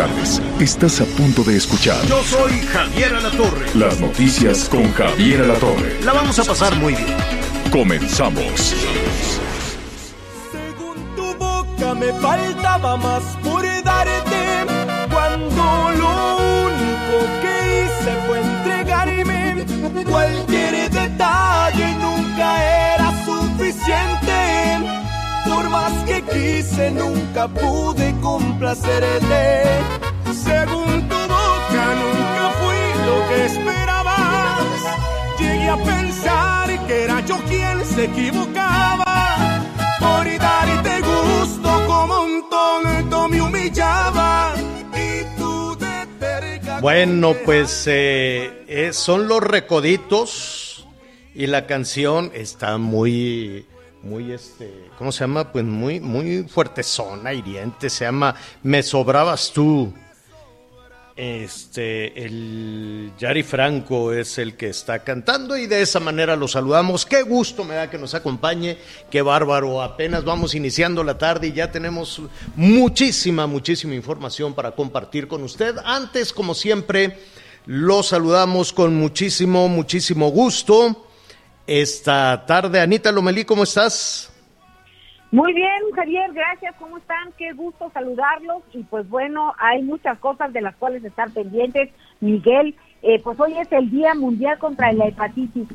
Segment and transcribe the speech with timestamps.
[0.00, 0.40] Tardes.
[0.58, 3.66] Estás a punto de escuchar Yo soy Javier Alatorre.
[3.74, 6.00] las noticias con Javier Alatorre.
[6.02, 7.18] La vamos a pasar muy bien.
[7.70, 8.74] Comenzamos.
[10.52, 14.64] Según tu boca me faltaba más por darte
[15.12, 17.54] cuando lo único que
[17.84, 19.66] hice fue entregarme.
[20.08, 24.19] Cualquier detalle nunca era suficiente.
[26.22, 29.64] Quise nunca pude complacerte.
[30.32, 34.80] Según tu boca nunca fui lo que esperabas.
[35.38, 39.10] Llegué a pensar que era yo quien se equivocaba
[39.98, 44.52] por darte gusto como un tonto me humillaba
[44.94, 50.86] y tú de terca Bueno, pues eh, eh, son los recoditos
[51.34, 53.66] y la canción está muy,
[54.02, 55.52] muy, este, ¿cómo se llama?
[55.52, 57.90] Pues muy, muy fuertezona, hiriente.
[57.90, 59.92] Se llama Me sobrabas tú.
[61.16, 67.04] Este, el Yari Franco es el que está cantando y de esa manera lo saludamos.
[67.04, 68.78] Qué gusto me da que nos acompañe,
[69.10, 69.82] qué bárbaro.
[69.82, 72.22] Apenas vamos iniciando la tarde y ya tenemos
[72.56, 75.76] muchísima, muchísima información para compartir con usted.
[75.84, 77.18] Antes, como siempre,
[77.66, 81.09] lo saludamos con muchísimo, muchísimo gusto.
[81.70, 84.28] Esta tarde, Anita Lomelí, ¿cómo estás?
[85.30, 86.74] Muy bien, Javier, gracias.
[86.80, 87.30] ¿Cómo están?
[87.38, 88.64] Qué gusto saludarlos.
[88.72, 91.90] Y pues bueno, hay muchas cosas de las cuales estar pendientes.
[92.18, 95.68] Miguel, eh, pues hoy es el Día Mundial contra la Hepatitis.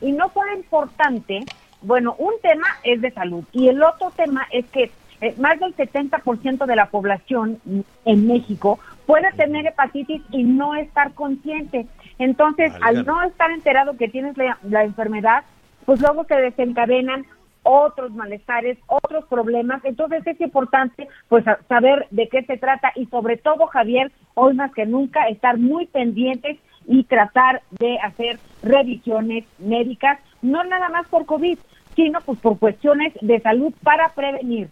[0.00, 1.40] Y no fue importante,
[1.82, 4.90] bueno, un tema es de salud y el otro tema es que
[5.20, 7.60] eh, más del 70% de la población
[8.06, 11.86] en México puede tener hepatitis y no estar consciente.
[12.22, 15.42] Entonces, al no estar enterado que tienes la, la enfermedad,
[15.84, 17.26] pues luego se desencadenan
[17.64, 19.84] otros malestares, otros problemas.
[19.84, 24.72] Entonces es importante pues saber de qué se trata y sobre todo, Javier, hoy más
[24.72, 31.26] que nunca estar muy pendientes y tratar de hacer revisiones médicas, no nada más por
[31.26, 31.58] COVID,
[31.96, 34.70] sino pues por cuestiones de salud para prevenir.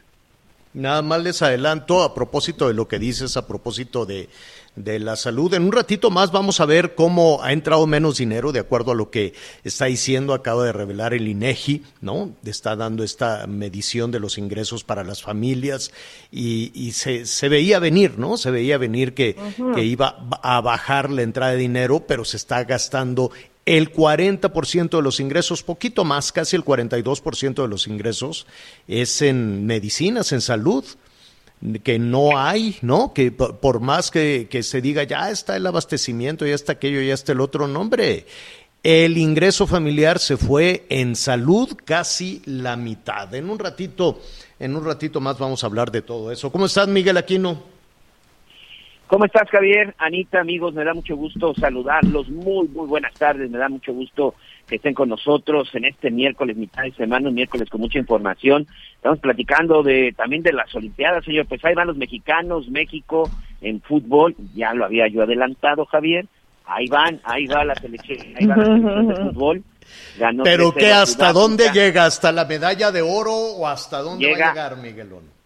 [0.73, 4.29] Nada más les adelanto a propósito de lo que dices, a propósito de,
[4.77, 5.53] de la salud.
[5.55, 8.95] En un ratito más vamos a ver cómo ha entrado menos dinero, de acuerdo a
[8.95, 12.31] lo que está diciendo, acaba de revelar el INEGI, ¿no?
[12.45, 15.93] Está dando esta medición de los ingresos para las familias
[16.31, 18.37] y, y se, se veía venir, ¿no?
[18.37, 19.37] Se veía venir que,
[19.75, 23.31] que iba a bajar la entrada de dinero, pero se está gastando
[23.67, 28.47] el 40% de los ingresos, poquito más, casi el 42% de los ingresos
[28.89, 30.85] es en medicinas, en salud,
[31.83, 33.13] que no hay, ¿no?
[33.13, 37.15] Que por más que, que se diga, ya está el abastecimiento, ya está aquello, ya
[37.15, 38.27] está el otro, no, hombre.
[38.83, 43.35] El ingreso familiar se fue en salud casi la mitad.
[43.35, 44.21] En un ratito,
[44.59, 46.51] en un ratito más vamos a hablar de todo eso.
[46.51, 47.63] ¿Cómo estás, Miguel Aquino?
[49.11, 49.93] ¿Cómo estás, Javier?
[49.99, 52.29] Anita, amigos, me da mucho gusto saludarlos.
[52.29, 53.51] Muy, muy buenas tardes.
[53.51, 54.37] Me da mucho gusto
[54.69, 58.69] que estén con nosotros en este miércoles, mitad de semana, un miércoles con mucha información.
[58.95, 61.47] Estamos platicando de también de las Olimpiadas, señor.
[61.47, 63.29] Pues ahí van los mexicanos, México
[63.61, 64.37] en fútbol.
[64.55, 66.27] Ya lo había yo adelantado, Javier.
[66.65, 69.63] Ahí van, ahí va la selección, ahí va la selección de fútbol.
[70.21, 74.25] Ganó Pero 3-0 que hasta dónde llega, hasta la medalla de oro o hasta dónde
[74.27, 75.40] va a Llega- llegar, Miguelón.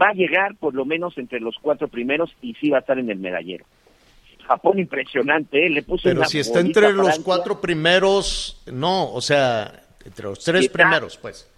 [0.00, 2.98] Va a llegar por lo menos entre los cuatro primeros y sí va a estar
[2.98, 3.64] en el medallero.
[4.46, 5.70] Japón impresionante, ¿eh?
[5.70, 9.72] le puso Pero una si está entre los cuatro primeros, no, o sea,
[10.04, 10.78] entre los tres está.
[10.78, 11.50] primeros, pues.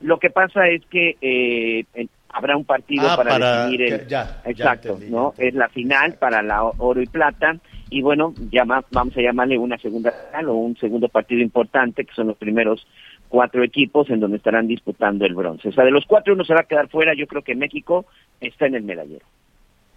[0.00, 4.06] Lo que pasa es que eh, en- habrá un partido Ah, para, para- definir el...
[4.06, 5.22] ya, ya Exacto, entendí, ¿no?
[5.22, 5.48] ya entendí.
[5.48, 7.56] Es la final para la oro y plata
[7.90, 12.14] y bueno, llama, vamos a llamarle una segunda final o un segundo partido importante que
[12.14, 12.86] son los primeros
[13.28, 15.68] cuatro equipos en donde estarán disputando el bronce.
[15.68, 18.06] O sea, de los cuatro uno se va a quedar fuera, yo creo que México
[18.40, 19.24] está en el medallero.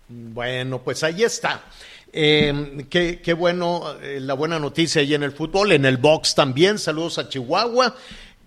[0.07, 1.63] Bueno, pues ahí está.
[2.11, 6.77] Qué, qué bueno, eh, la buena noticia ahí en el fútbol, en el box también.
[6.77, 7.95] Saludos a Chihuahua.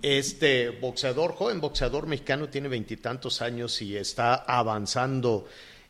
[0.03, 5.49] Este boxeador, joven boxeador mexicano, tiene veintitantos años y está avanzando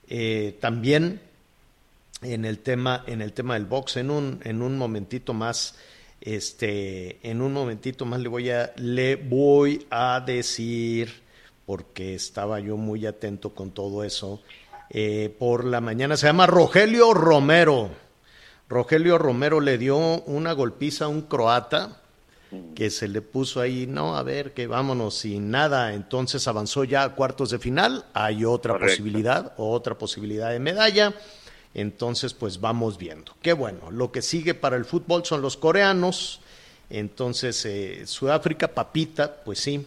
[0.08, 1.20] eh, también
[2.22, 3.96] en el tema, en el tema del box.
[3.96, 5.76] En un, en un momentito más,
[6.24, 11.22] este, en un momentito más le voy a, le voy a decir
[11.66, 14.42] porque estaba yo muy atento con todo eso.
[14.90, 17.90] Eh, por la mañana se llama Rogelio Romero.
[18.68, 22.00] Rogelio Romero le dio una golpiza a un croata
[22.74, 27.02] que se le puso ahí, no, a ver, que vámonos sin nada, entonces avanzó ya
[27.02, 31.14] a cuartos de final, hay otra posibilidad, otra posibilidad de medalla,
[31.74, 33.34] entonces pues vamos viendo.
[33.42, 36.40] Qué bueno, lo que sigue para el fútbol son los coreanos,
[36.90, 39.86] entonces eh, Sudáfrica, papita, pues sí.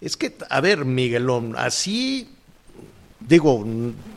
[0.00, 2.28] Es que, a ver, Miguelón, así,
[3.20, 3.64] digo,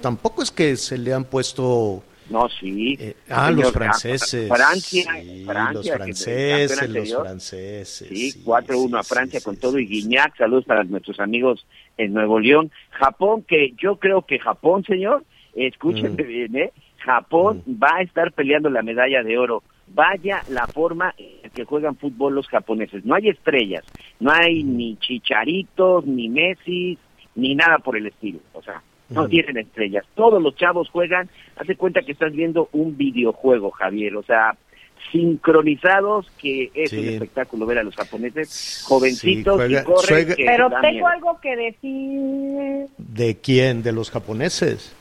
[0.01, 2.97] tampoco es que se le han puesto no, sí.
[2.99, 4.49] Eh, ah, los franceses.
[4.49, 5.05] Francia,
[5.45, 8.09] Francia los franceses, los franceses.
[8.09, 10.35] Sí, 4-1 a Francia con todo y Guiñac.
[10.37, 11.65] Saludos para nuestros amigos
[11.97, 12.71] en Nuevo León.
[12.91, 15.23] Japón, que yo creo que Japón, señor,
[15.55, 16.27] escúchenme mm.
[16.27, 16.73] bien, ¿eh?
[16.99, 17.83] Japón mm.
[17.83, 19.63] va a estar peleando la medalla de oro.
[19.87, 23.05] Vaya la forma en que juegan fútbol los japoneses.
[23.05, 23.83] No hay estrellas,
[24.19, 24.77] no hay mm.
[24.77, 26.97] ni chicharitos, ni Messi,
[27.35, 28.39] ni nada por el estilo.
[28.53, 30.05] O sea, no tienen estrellas.
[30.15, 34.57] Todos los chavos juegan, hace cuenta que estás viendo un videojuego, Javier, o sea,
[35.11, 40.35] sincronizados, que es un espectáculo ver a los japoneses jovencitos y corren.
[40.35, 42.87] Pero tengo algo que decir.
[42.97, 43.83] ¿De quién?
[43.83, 44.93] ¿De los japoneses?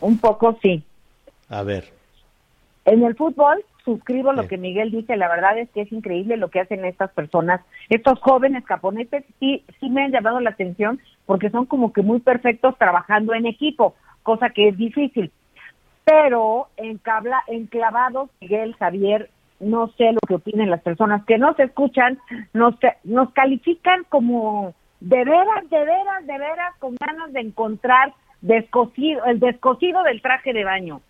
[0.00, 0.82] Un poco sí.
[1.48, 1.84] A ver.
[2.84, 6.48] En el fútbol, suscribo lo que Miguel dice, la verdad es que es increíble lo
[6.48, 11.50] que hacen estas personas, estos jóvenes japoneses, sí, sí me han llamado la atención porque
[11.50, 15.30] son como que muy perfectos trabajando en equipo, cosa que es difícil.
[16.04, 19.30] Pero en cabla, enclavados, Miguel, Javier,
[19.60, 22.18] no sé lo que opinen las personas que no se escuchan,
[22.54, 22.74] nos,
[23.04, 29.40] nos califican como de veras, de veras, de veras, con ganas de encontrar descosido, el
[29.40, 31.00] descosido del traje de baño.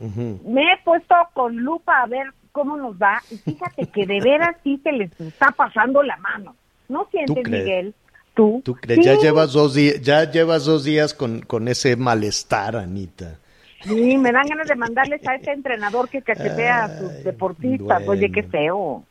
[0.00, 4.56] Me he puesto con lupa a ver cómo nos va y fíjate que de veras
[4.62, 6.56] sí se les está pasando la mano.
[6.88, 7.94] ¿No sientes, Miguel?
[8.34, 8.62] ¿Tú?
[8.80, 9.04] crees?
[9.04, 13.38] Ya llevas dos días, ya llevas dos días con, con ese malestar, Anita.
[13.84, 18.06] Sí, me dan ganas de mandarles a ese entrenador que cachetea a sus deportistas.
[18.08, 19.04] Oye, qué feo.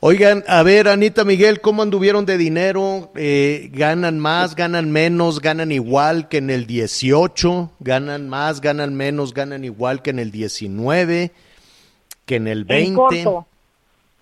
[0.00, 3.10] Oigan, a ver, Anita Miguel, ¿cómo anduvieron de dinero?
[3.16, 7.72] Eh, ¿Ganan más, ganan menos, ganan igual que en el 18?
[7.80, 11.32] ¿Ganan más, ganan menos, ganan igual que en el 19?
[12.26, 13.24] ¿Que en el 20?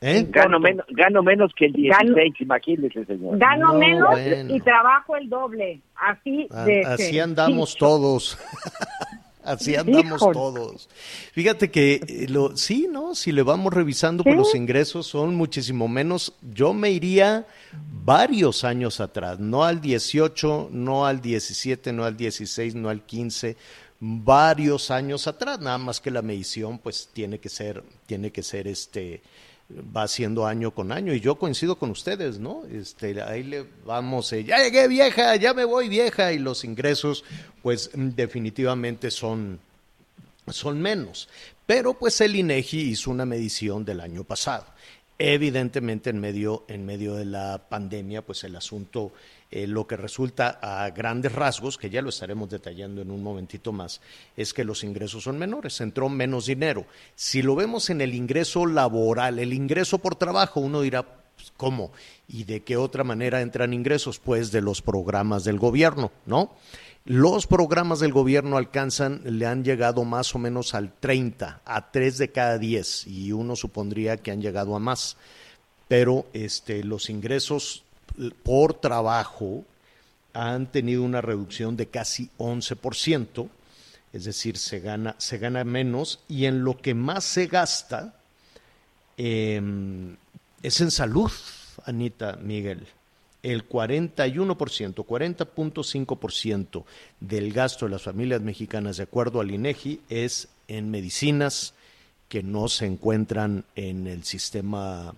[0.00, 0.26] ¿Eh?
[0.28, 3.38] Gano, menos, gano menos que el 16, imagínese, señor.
[3.38, 4.16] Gano menos
[4.48, 5.80] y trabajo el doble.
[5.96, 8.38] Así, ah, así andamos todos.
[9.44, 10.88] Así andamos todos.
[11.32, 13.14] Fíjate que eh, lo, sí, ¿no?
[13.14, 16.32] Si le vamos revisando, pues los ingresos son muchísimo menos.
[16.52, 17.46] Yo me iría
[18.04, 23.56] varios años atrás, no al 18, no al 17, no al 16, no al 15,
[24.00, 25.60] varios años atrás.
[25.60, 29.22] Nada más que la medición, pues tiene que ser, tiene que ser este
[29.70, 32.64] va haciendo año con año y yo coincido con ustedes, ¿no?
[32.70, 37.24] Este, ahí le vamos, eh, ya llegué vieja, ya me voy vieja y los ingresos
[37.62, 39.60] pues definitivamente son
[40.48, 41.28] son menos.
[41.66, 44.66] Pero pues el INEGI hizo una medición del año pasado.
[45.18, 49.12] Evidentemente en medio en medio de la pandemia pues el asunto
[49.54, 53.70] eh, lo que resulta a grandes rasgos, que ya lo estaremos detallando en un momentito
[53.70, 54.00] más,
[54.36, 56.86] es que los ingresos son menores, entró menos dinero.
[57.14, 61.92] Si lo vemos en el ingreso laboral, el ingreso por trabajo, uno dirá, pues, ¿cómo?
[62.26, 64.18] ¿Y de qué otra manera entran ingresos?
[64.18, 66.50] Pues de los programas del gobierno, ¿no?
[67.04, 72.18] Los programas del gobierno alcanzan, le han llegado más o menos al 30, a 3
[72.18, 75.16] de cada 10, y uno supondría que han llegado a más.
[75.86, 77.83] Pero este, los ingresos
[78.42, 79.64] por trabajo
[80.32, 83.48] han tenido una reducción de casi 11%,
[84.12, 88.14] es decir, se gana, se gana menos y en lo que más se gasta
[89.16, 90.16] em,
[90.62, 91.30] es en salud,
[91.84, 92.86] Anita Miguel.
[93.42, 96.84] El 41%, 40.5%
[97.20, 101.74] del gasto de las familias mexicanas, de acuerdo al INEGI, es en medicinas
[102.28, 105.14] que no se encuentran en el sistema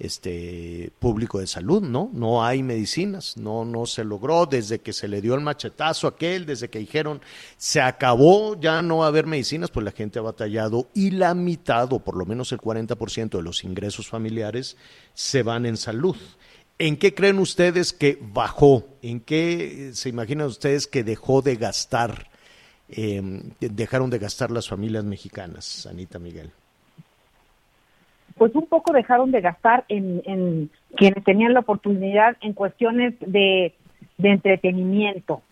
[0.00, 2.10] este público de salud, ¿no?
[2.12, 6.46] No hay medicinas, no no se logró desde que se le dio el machetazo aquel,
[6.46, 7.20] desde que dijeron
[7.58, 12.00] se acabó, ya no haber medicinas, pues la gente ha batallado y la mitad o
[12.00, 14.76] por lo menos el 40% de los ingresos familiares
[15.12, 16.16] se van en salud.
[16.78, 18.88] ¿En qué creen ustedes que bajó?
[19.02, 22.30] ¿En qué se imaginan ustedes que dejó de gastar,
[22.88, 23.20] eh,
[23.60, 26.52] dejaron de gastar las familias mexicanas, Anita Miguel?
[28.40, 33.74] Pues un poco dejaron de gastar en, quienes tenían la oportunidad en cuestiones de,
[34.16, 35.42] entretenimiento.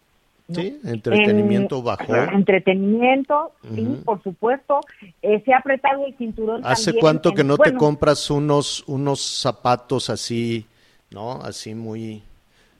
[0.50, 2.16] Sí, entretenimiento bajo.
[2.16, 4.80] Entretenimiento, sí, por supuesto.
[5.20, 6.62] Eh, se ha apretado el cinturón.
[6.64, 10.64] ¿Hace cuánto que no te compras unos, unos zapatos así,
[11.10, 11.42] ¿no?
[11.42, 12.22] Así muy,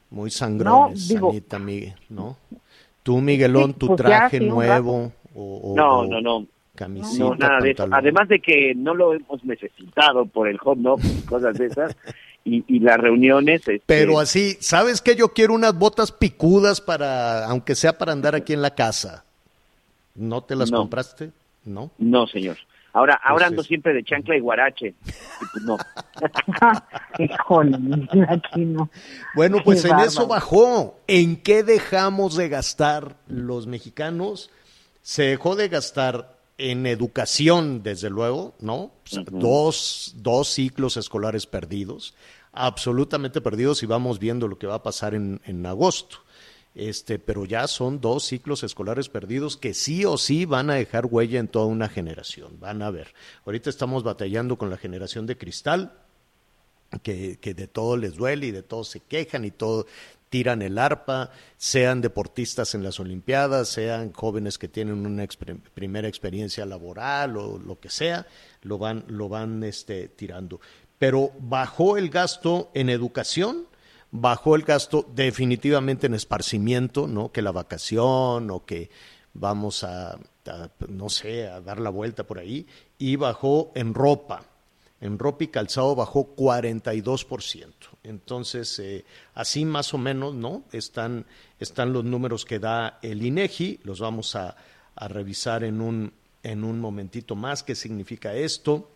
[0.09, 2.39] Muy sangrones, Anita, Miguel, ¿no?
[3.03, 6.47] Tú, Miguelón, tu pues traje nuevo o, No, no, no.
[6.79, 7.89] Camisita, no, nada de eso.
[7.91, 11.97] Además de que no lo hemos necesitado por el home office y cosas de esas.
[12.45, 13.63] y, las reuniones.
[13.63, 18.37] Este, Pero así, ¿sabes que Yo quiero unas botas picudas para, aunque sea para andar
[18.37, 19.25] aquí en la casa.
[20.15, 21.33] ¿No te las compraste?
[21.65, 21.91] No.
[21.99, 22.57] No, señor.
[22.93, 24.95] Ahora, pues ahora ando siempre de chancla y guarache.
[25.53, 25.77] pues no.
[28.29, 28.89] aquí no.
[29.35, 31.01] Bueno, pues en eso bajó.
[31.09, 34.51] ¿En qué dejamos de gastar los mexicanos?
[35.03, 38.93] Se dejó de gastar en educación, desde luego, ¿no?
[39.31, 42.15] dos, dos ciclos escolares perdidos
[42.53, 46.19] absolutamente perdidos y vamos viendo lo que va a pasar en, en agosto.
[46.75, 51.07] Este, pero ya son dos ciclos escolares perdidos que sí o sí van a dejar
[51.07, 52.59] huella en toda una generación.
[52.61, 53.15] Van a ver.
[53.47, 55.93] Ahorita estamos batallando con la generación de cristal,
[57.03, 59.87] que, que de todo les duele y de todo se quejan y todo
[60.29, 65.27] tiran el arpa, sean deportistas en las Olimpiadas, sean jóvenes que tienen una
[65.75, 68.27] primera experiencia laboral o lo que sea,
[68.63, 70.61] lo van, lo van este, tirando
[70.99, 73.67] pero bajó el gasto en educación,
[74.11, 77.31] bajó el gasto definitivamente en esparcimiento, ¿no?
[77.31, 78.91] Que la vacación o que
[79.33, 80.19] vamos a,
[80.89, 82.67] no sé, a dar la vuelta por ahí,
[82.99, 84.45] y bajó en ropa.
[85.01, 87.73] En ropa y calzado bajó 42%.
[88.03, 90.65] Entonces, eh, así más o menos, ¿no?
[90.73, 91.25] Están,
[91.61, 94.57] están los números que da el INEGI, los vamos a,
[94.97, 96.13] a revisar en un,
[96.43, 98.91] en un momentito más, qué significa esto.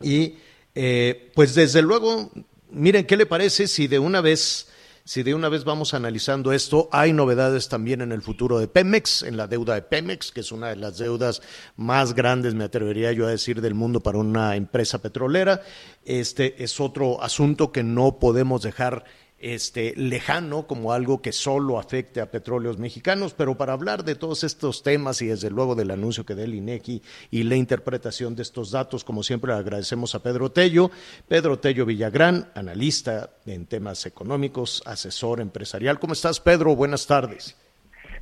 [0.00, 0.36] Y
[0.74, 2.30] eh, pues desde luego,
[2.70, 4.68] miren, ¿qué le parece si de una vez...
[5.10, 9.24] Si de una vez vamos analizando esto, hay novedades también en el futuro de Pemex,
[9.24, 11.42] en la deuda de Pemex, que es una de las deudas
[11.74, 15.62] más grandes, me atrevería yo a decir, del mundo para una empresa petrolera.
[16.04, 19.02] Este es otro asunto que no podemos dejar
[19.40, 24.44] este, lejano como algo que solo afecte a petróleos mexicanos, pero para hablar de todos
[24.44, 28.42] estos temas y desde luego del anuncio que dé el INEGI y la interpretación de
[28.42, 30.90] estos datos, como siempre agradecemos a Pedro Tello,
[31.26, 35.98] Pedro Tello Villagrán, analista en temas económicos, asesor empresarial.
[35.98, 36.76] ¿Cómo estás, Pedro?
[36.76, 37.56] Buenas tardes.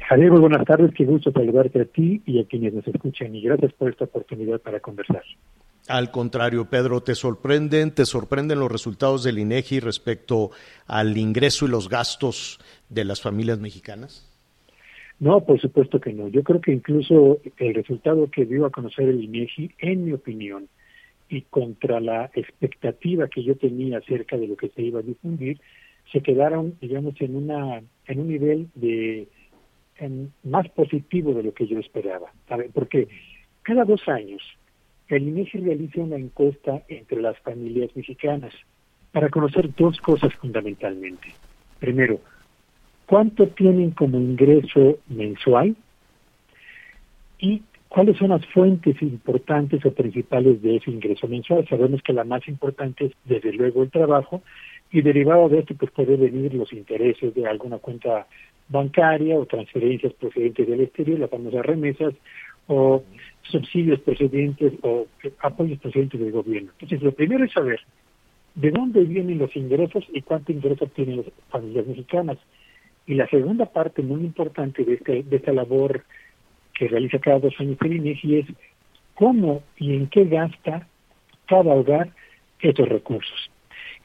[0.09, 3.43] Javier, muy buenas tardes, qué gusto saludarte a ti y a quienes nos escuchan y
[3.43, 5.23] gracias por esta oportunidad para conversar.
[5.88, 10.50] Al contrario, Pedro, ¿te sorprenden, te sorprenden los resultados del INEGI respecto
[10.87, 14.28] al ingreso y los gastos de las familias mexicanas?
[15.18, 16.28] No, por supuesto que no.
[16.28, 20.68] Yo creo que incluso el resultado que dio a conocer el INEGI, en mi opinión,
[21.30, 25.59] y contra la expectativa que yo tenía acerca de lo que se iba a difundir,
[26.12, 29.26] se quedaron, digamos, en una en un nivel de
[30.45, 32.33] más positivo de lo que yo esperaba.
[32.73, 33.09] Porque
[33.62, 34.42] cada dos años
[35.09, 38.53] el INEGI realiza una encuesta entre las familias mexicanas
[39.12, 41.29] para conocer dos cosas fundamentalmente.
[41.79, 42.21] Primero,
[43.07, 45.77] ¿cuánto tienen como ingreso mensual?
[47.38, 51.67] Y cuáles son las fuentes importantes o principales de ese ingreso mensual.
[51.69, 54.43] Sabemos que la más importante es desde luego el trabajo
[54.91, 58.27] y derivado de esto pues puede venir los intereses de alguna cuenta
[58.69, 62.15] bancaria o transferencias procedentes del exterior, las famosas remesas
[62.69, 63.03] o
[63.43, 65.07] subsidios procedentes o
[65.41, 66.71] apoyos procedentes del gobierno.
[66.73, 67.81] Entonces, lo primero es saber
[68.55, 72.39] de dónde vienen los ingresos y cuánto ingresos tienen las familias mexicanas.
[73.07, 76.05] Y la segunda parte muy importante de, este, de esta labor
[76.75, 78.47] que realiza cada dos años el INEGI es
[79.15, 80.87] cómo y en qué gasta
[81.47, 82.11] cada hogar
[82.61, 83.51] estos recursos.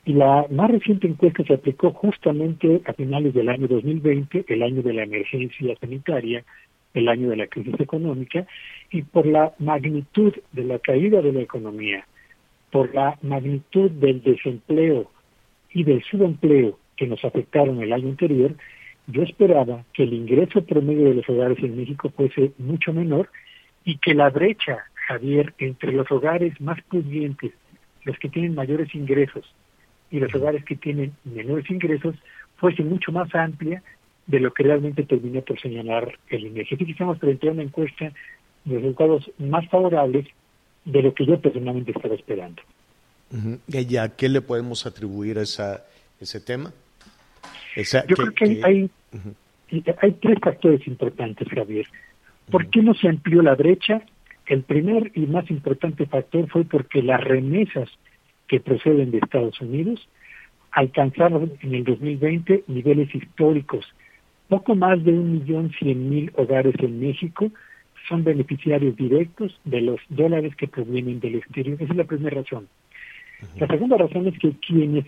[0.06, 4.82] Y la más reciente encuesta se aplicó justamente a finales del año 2020, el año
[4.82, 6.44] de la emergencia sanitaria,
[6.94, 8.46] el año de la crisis económica,
[8.92, 12.06] y por la magnitud de la caída de la economía,
[12.72, 15.12] por la magnitud del desempleo
[15.72, 18.56] y del subempleo que nos afectaron el año anterior,
[19.08, 23.30] yo esperaba que el ingreso promedio de los hogares en México fuese mucho menor
[23.84, 27.52] y que la brecha, Javier, entre los hogares más pudientes,
[28.06, 29.46] los que tienen mayores ingresos,
[30.10, 32.16] y los hogares que tienen menores ingresos,
[32.58, 33.82] fuese mucho más amplia
[34.28, 36.76] de lo que realmente terminó por señalar el INEGI.
[36.76, 38.12] Así que estamos frente a una encuesta
[38.66, 40.28] de resultados más favorables
[40.86, 42.62] de lo que yo personalmente estaba esperando.
[43.68, 45.84] ¿Y a qué le podemos atribuir esa,
[46.20, 46.72] ese tema?
[47.76, 48.90] yo creo que, Hay,
[50.02, 51.88] hay tres factores importantes, Javier.
[52.52, 54.04] ¿Por qué no se amplió la brecha?
[54.46, 57.90] El primer y más importante factor fue porque las remesas
[58.48, 60.08] que proceden de Estados Unidos
[60.72, 63.86] alcanzaron en el 2020 niveles históricos
[64.54, 67.52] poco más de un millón cien mil hogares en México
[68.08, 71.76] son beneficiarios directos de los dólares que provienen del exterior.
[71.82, 72.68] Esa es la primera razón.
[73.58, 75.06] La segunda razón es que quienes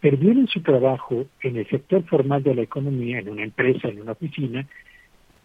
[0.00, 4.12] perdieron su trabajo en el sector formal de la economía, en una empresa, en una
[4.12, 4.64] oficina,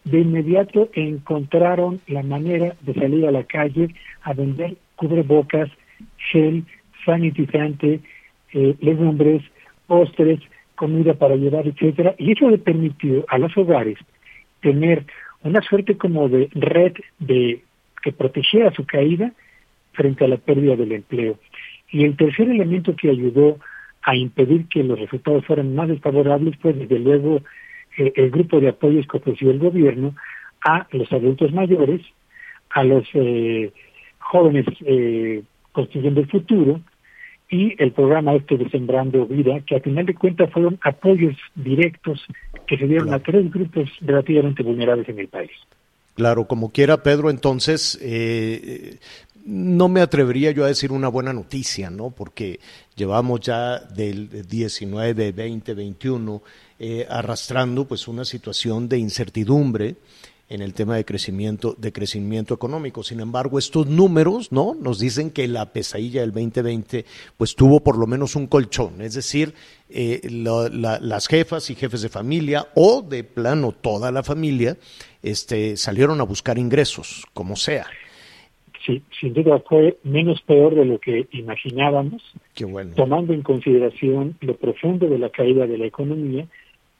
[0.03, 5.71] de inmediato encontraron la manera de salir a la calle a vender cubrebocas,
[6.31, 6.65] gel,
[7.03, 7.99] sanitizante,
[8.53, 9.41] eh, legumbres,
[9.87, 10.39] postres,
[10.79, 13.97] comida para llevar, etcétera, y eso le permitió a los hogares
[14.61, 15.05] tener
[15.43, 17.61] una suerte como de red de
[18.01, 19.33] que protegiera su caída
[19.91, 21.37] frente a la pérdida del empleo.
[21.91, 23.57] Y el tercer elemento que ayudó
[24.03, 27.41] a impedir que los resultados fueran más desfavorables fue desde luego
[27.97, 30.15] eh, el grupo de apoyos que ofreció el gobierno
[30.65, 32.01] a los adultos mayores,
[32.69, 33.73] a los eh,
[34.19, 35.43] jóvenes eh,
[35.73, 36.79] construyendo el futuro
[37.49, 42.23] y el programa este de Sembrando Vida, que a final de cuentas fueron apoyos directos
[42.67, 45.51] que se dieron a tres grupos relativamente vulnerables en el país.
[46.13, 48.97] Claro, como quiera, Pedro, entonces eh,
[49.45, 52.11] no me atrevería yo a decir una buena noticia, ¿no?
[52.11, 52.59] Porque
[52.95, 56.41] llevamos ya del 19, 20, 21
[57.09, 59.95] arrastrando pues una situación de incertidumbre
[60.49, 63.03] en el tema de crecimiento, de crecimiento económico.
[63.03, 64.73] Sin embargo, estos números, ¿no?
[64.73, 67.05] Nos dicen que la pesadilla del 2020,
[67.37, 69.53] pues tuvo por lo menos un colchón, es decir,
[69.89, 74.75] eh, las jefas y jefes de familia o de plano toda la familia,
[75.21, 77.85] este, salieron a buscar ingresos, como sea.
[78.85, 82.23] Sí, sin duda fue menos peor de lo que imaginábamos,
[82.55, 82.95] Qué bueno.
[82.95, 86.47] tomando en consideración lo profundo de la caída de la economía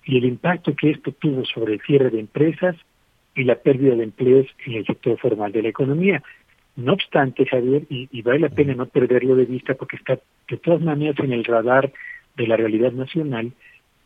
[0.06, 2.76] y el impacto que esto tuvo sobre el cierre de empresas,
[3.40, 6.22] y la pérdida de empleos en el sector formal de la economía.
[6.76, 10.20] No obstante, Javier, y, vale la pena no perderlo de vista porque está
[10.50, 11.92] de todas maneras en el radar
[12.36, 13.52] de la realidad nacional,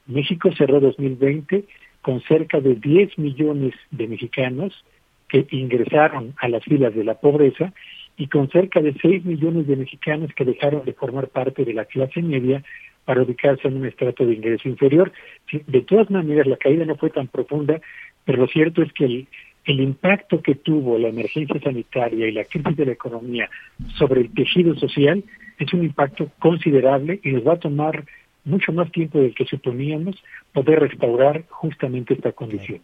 [0.06, 1.66] México cerró 2020
[2.02, 4.86] con cerca de 10 millones de mexicanos
[5.28, 7.74] que ingresaron a las filas de la pobreza
[8.18, 11.86] y con cerca de 6 millones de mexicanos que dejaron de formar parte de la
[11.86, 12.64] clase media
[13.06, 15.12] para ubicarse en un estrato de ingreso inferior.
[15.52, 17.82] De todas maneras, la caída no fue tan profunda
[18.26, 19.28] pero lo cierto es que el,
[19.66, 23.50] el impacto que tuvo la emergencia sanitaria y la crisis de la economía
[23.98, 25.24] sobre el tejido social
[25.60, 28.06] es un impacto considerable y nos va a tomar
[28.46, 30.22] mucho más tiempo del que suponíamos
[30.52, 32.82] poder restaurar justamente esta condición.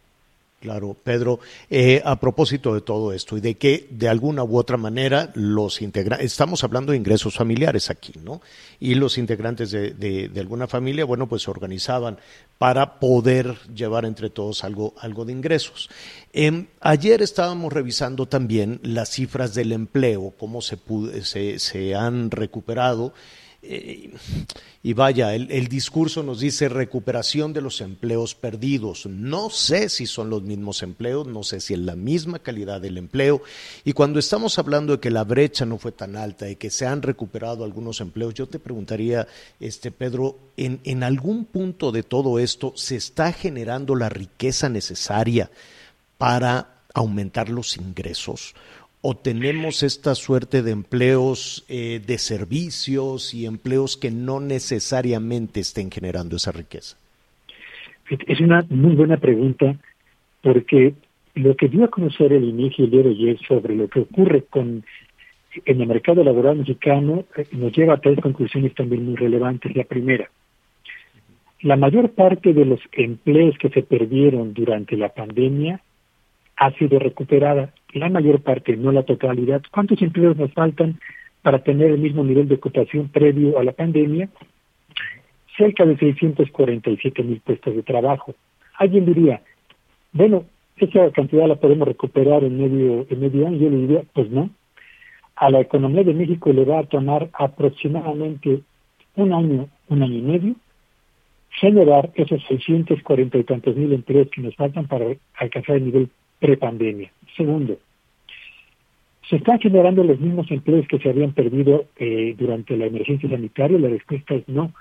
[0.59, 4.75] Claro, Pedro, eh, a propósito de todo esto y de que de alguna u otra
[4.75, 8.41] manera los integrantes, estamos hablando de ingresos familiares aquí, ¿no?
[8.77, 12.17] Y los integrantes de, de, alguna familia, bueno, pues se organizaban
[12.57, 15.89] para poder llevar entre todos algo, algo de ingresos.
[16.33, 20.77] Em, ayer estábamos revisando también las cifras del empleo, cómo se,
[21.23, 23.13] se, se han recuperado
[23.61, 24.13] eh,
[24.81, 29.05] y vaya, el, discurso nos dice recuperación de los empleos perdidos.
[29.05, 32.97] No sé si son los mismos empleos, no sé si es la misma calidad del
[32.97, 33.41] empleo.
[33.83, 36.85] Y cuando estamos hablando de que la brecha no fue tan alta y que se
[36.85, 39.27] han recuperado algunos empleos, yo te preguntaría,
[39.59, 45.51] este Pedro, ¿en, en algún punto de todo esto se está generando la riqueza necesaria
[46.17, 48.55] para aumentar los ingresos?
[49.01, 55.89] O tenemos esta suerte de empleos eh, de servicios y empleos que no necesariamente estén
[55.89, 56.97] generando esa riqueza?
[58.27, 59.75] Es una muy buena pregunta
[60.41, 60.93] porque
[61.35, 64.43] lo que dio a conocer el INEGI el día de ayer sobre lo que ocurre
[64.43, 64.83] con
[65.65, 69.75] en el mercado laboral mexicano eh, nos lleva a tres conclusiones también muy relevantes.
[69.75, 70.29] La primera,
[71.61, 75.81] la mayor parte de los empleos que se perdieron durante la pandemia
[76.55, 79.61] ha sido recuperada, la mayor parte, no la totalidad.
[79.71, 80.99] ¿Cuántos empleos nos faltan
[81.41, 84.29] para tener el mismo nivel de ocupación previo a la pandemia?
[85.57, 88.35] Cerca de 647 mil puestos de trabajo.
[88.77, 89.41] Alguien diría,
[90.13, 90.45] bueno,
[90.77, 93.57] esa cantidad la podemos recuperar en medio, en medio año.
[93.57, 94.49] Yo le diría, pues no.
[95.35, 98.61] A la economía de México le va a tomar aproximadamente
[99.15, 100.55] un año, un año y medio,
[101.49, 107.11] generar esos 640 y tantos mil empleos que nos faltan para alcanzar el nivel prepandemia.
[107.35, 107.77] Segundo,
[109.29, 113.77] ¿se están generando los mismos empleos que se habían perdido eh, durante la emergencia sanitaria?
[113.77, 114.73] La respuesta es no.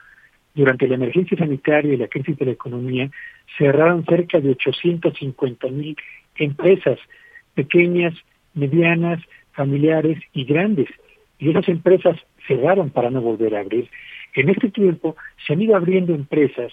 [0.55, 3.11] Durante la emergencia sanitaria y la crisis de la economía,
[3.59, 5.97] cerraron cerca de 850 mil
[6.37, 6.99] empresas,
[7.55, 8.15] pequeñas,
[8.55, 9.21] medianas,
[9.53, 10.89] familiares y grandes.
[11.39, 12.17] Y esas empresas
[12.47, 13.89] cerraron para no volver a abrir.
[14.35, 15.17] En este tiempo
[15.47, 16.73] se han ido abriendo empresas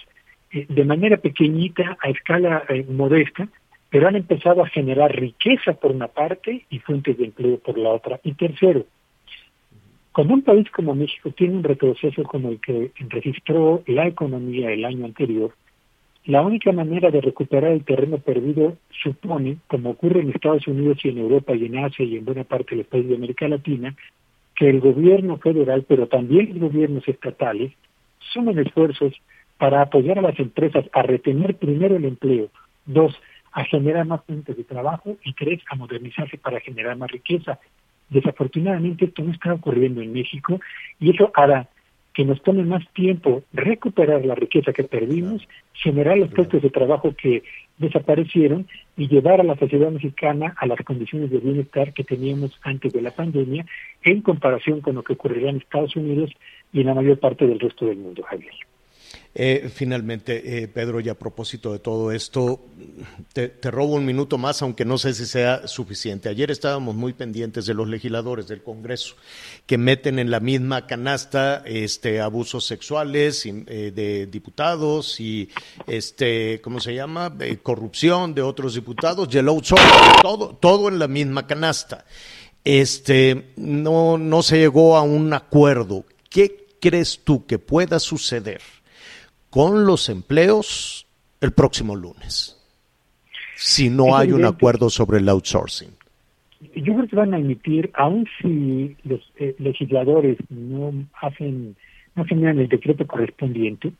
[0.52, 3.48] eh, de manera pequeñita, a escala eh, modesta,
[3.90, 7.90] pero han empezado a generar riqueza por una parte y fuentes de empleo por la
[7.90, 8.20] otra.
[8.24, 8.84] Y tercero,
[10.12, 14.84] cuando un país como México tiene un retroceso como el que registró la economía el
[14.84, 15.52] año anterior,
[16.24, 21.10] la única manera de recuperar el terreno perdido supone, como ocurre en Estados Unidos y
[21.10, 23.94] en Europa y en Asia y en buena parte de los países de América Latina,
[24.56, 27.72] que el gobierno federal, pero también los gobiernos estatales,
[28.32, 29.14] sumen esfuerzos
[29.58, 32.48] para apoyar a las empresas a retener primero el empleo,
[32.86, 33.14] dos,
[33.56, 37.58] a generar más fuentes de trabajo y tres, a modernizarse para generar más riqueza.
[38.10, 40.60] Desafortunadamente esto no está ocurriendo en México
[41.00, 41.66] y eso hará
[42.12, 45.42] que nos tome más tiempo recuperar la riqueza que perdimos,
[45.72, 47.44] generar los puestos de trabajo que
[47.78, 52.92] desaparecieron y llevar a la sociedad mexicana a las condiciones de bienestar que teníamos antes
[52.92, 53.64] de la pandemia
[54.02, 56.30] en comparación con lo que ocurriría en Estados Unidos
[56.74, 58.52] y en la mayor parte del resto del mundo, Javier.
[59.38, 62.58] Eh, finalmente, eh, Pedro, y a propósito de todo esto,
[63.34, 66.30] te, robo un minuto más, aunque no sé si sea suficiente.
[66.30, 69.14] Ayer estábamos muy pendientes de los legisladores del Congreso
[69.66, 75.50] que meten en la misma canasta este, abusos sexuales eh, de diputados y,
[75.86, 77.36] este, ¿cómo se llama?
[77.62, 79.50] corrupción de otros diputados y el
[80.22, 82.06] todo, todo en la misma canasta.
[82.64, 86.06] Este, no, no se llegó a un acuerdo.
[86.30, 88.62] ¿Qué crees tú que pueda suceder?
[89.56, 91.06] Con los empleos
[91.40, 92.62] el próximo lunes,
[93.54, 95.88] si no hay un acuerdo sobre el outsourcing.
[96.74, 100.92] Yo creo que van a emitir, aun si los eh, legisladores no
[101.22, 101.74] hacen,
[102.14, 103.92] no generan el decreto correspondiente,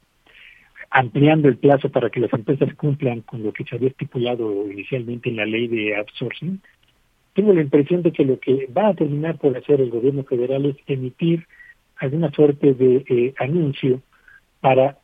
[0.90, 5.30] ampliando el plazo para que las empresas cumplan con lo que se había estipulado inicialmente
[5.30, 6.60] en la ley de outsourcing,
[7.32, 10.66] tengo la impresión de que lo que va a terminar por hacer el gobierno federal
[10.66, 11.46] es emitir
[11.96, 14.02] alguna suerte de eh, anuncio
[14.60, 14.98] para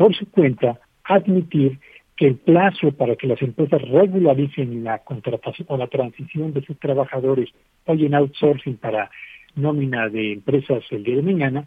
[0.00, 1.78] por su cuenta admitir
[2.16, 6.78] que el plazo para que las empresas regularicen la contratación o la transición de sus
[6.78, 7.50] trabajadores
[7.84, 9.10] hoy en outsourcing para
[9.56, 11.66] nómina de empresas el día de mañana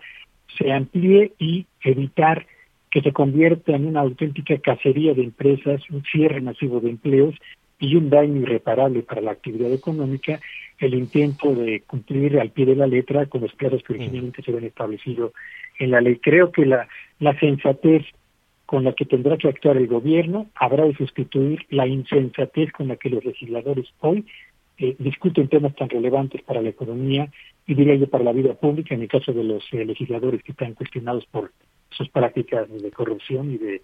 [0.57, 2.47] se amplíe y evitar
[2.89, 7.35] que se convierta en una auténtica cacería de empresas, un cierre masivo de empleos
[7.77, 10.39] y un daño irreparable para la actividad económica
[10.79, 14.49] el intento de cumplir al pie de la letra con los plazos que originalmente se
[14.49, 15.33] habían establecido
[15.77, 16.17] en la ley.
[16.17, 16.87] Creo que la,
[17.19, 18.03] la sensatez
[18.73, 22.95] con la que tendrá que actuar el gobierno, habrá de sustituir la insensatez con la
[22.95, 24.25] que los legisladores hoy
[24.79, 27.31] eh, discuten temas tan relevantes para la economía
[27.67, 30.53] y diría yo para la vida pública, en el caso de los eh, legisladores que
[30.53, 31.51] están cuestionados por
[31.91, 33.83] sus prácticas de corrupción y de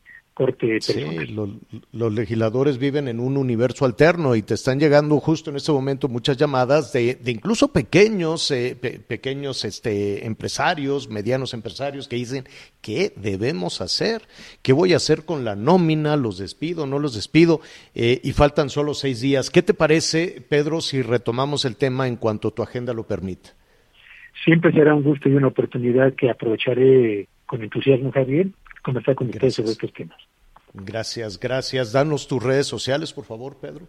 [0.80, 1.36] Sí,
[1.92, 6.08] los, legisladores viven en un universo alterno y te están llegando justo en este momento
[6.08, 12.46] muchas llamadas de, incluso pequeños, eh, pequeños este, empresarios, medianos empresarios que dicen,
[12.82, 14.22] ¿qué debemos hacer?
[14.62, 16.16] ¿Qué voy a hacer con la nómina?
[16.16, 16.88] ¿Los despido?
[16.88, 17.60] ¿No los despido?
[17.94, 19.50] Eh, y faltan solo seis días.
[19.50, 23.50] ¿Qué te parece, Pedro, si retomamos el tema en cuanto tu agenda lo permita?
[24.46, 28.48] Siempre será un gusto y una oportunidad que aprovecharé con entusiasmo, Javier,
[28.82, 30.29] conversar con ustedes sobre estos temas.
[30.74, 31.92] Gracias, gracias.
[31.92, 33.88] Danos tus redes sociales, por favor, Pedro.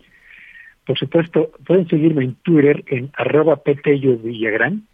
[0.86, 4.86] Por supuesto, pueden seguirme en Twitter en arroba Petello Villagrán,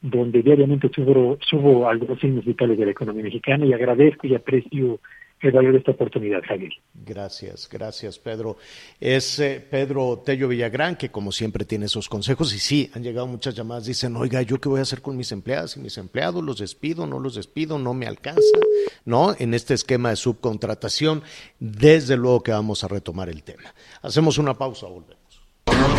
[0.00, 5.00] donde diariamente subo, subo algunos signos vitales de la economía mexicana y agradezco y aprecio
[5.42, 6.72] el valor de esta oportunidad, Javier.
[6.94, 8.56] Gracias, gracias, Pedro.
[9.00, 13.26] Es eh, Pedro Tello Villagrán, que como siempre tiene esos consejos, y sí, han llegado
[13.26, 15.76] muchas llamadas, dicen, oiga, ¿yo qué voy a hacer con mis empleados?
[15.76, 18.58] Y mis empleados los despido, no los despido, no me alcanza,
[19.04, 19.34] ¿no?
[19.38, 21.22] En este esquema de subcontratación,
[21.58, 23.74] desde luego que vamos a retomar el tema.
[24.02, 25.22] Hacemos una pausa, volvemos.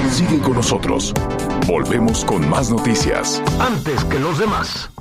[0.09, 1.13] Siguen con nosotros.
[1.67, 3.41] Volvemos con más noticias.
[3.59, 4.91] Antes que los demás.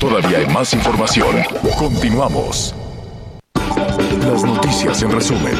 [0.00, 1.36] Todavía hay más información.
[1.78, 2.74] Continuamos.
[3.54, 5.52] Las noticias en resumen.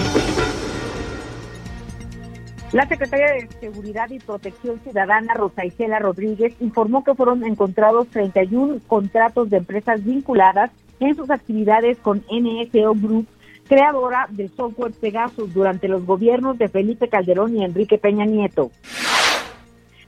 [2.73, 8.81] La secretaria de Seguridad y Protección Ciudadana, Rosa Isela Rodríguez, informó que fueron encontrados 31
[8.87, 13.27] contratos de empresas vinculadas en sus actividades con NSO Group,
[13.69, 18.71] creadora del software Pegasus durante los gobiernos de Felipe Calderón y Enrique Peña Nieto.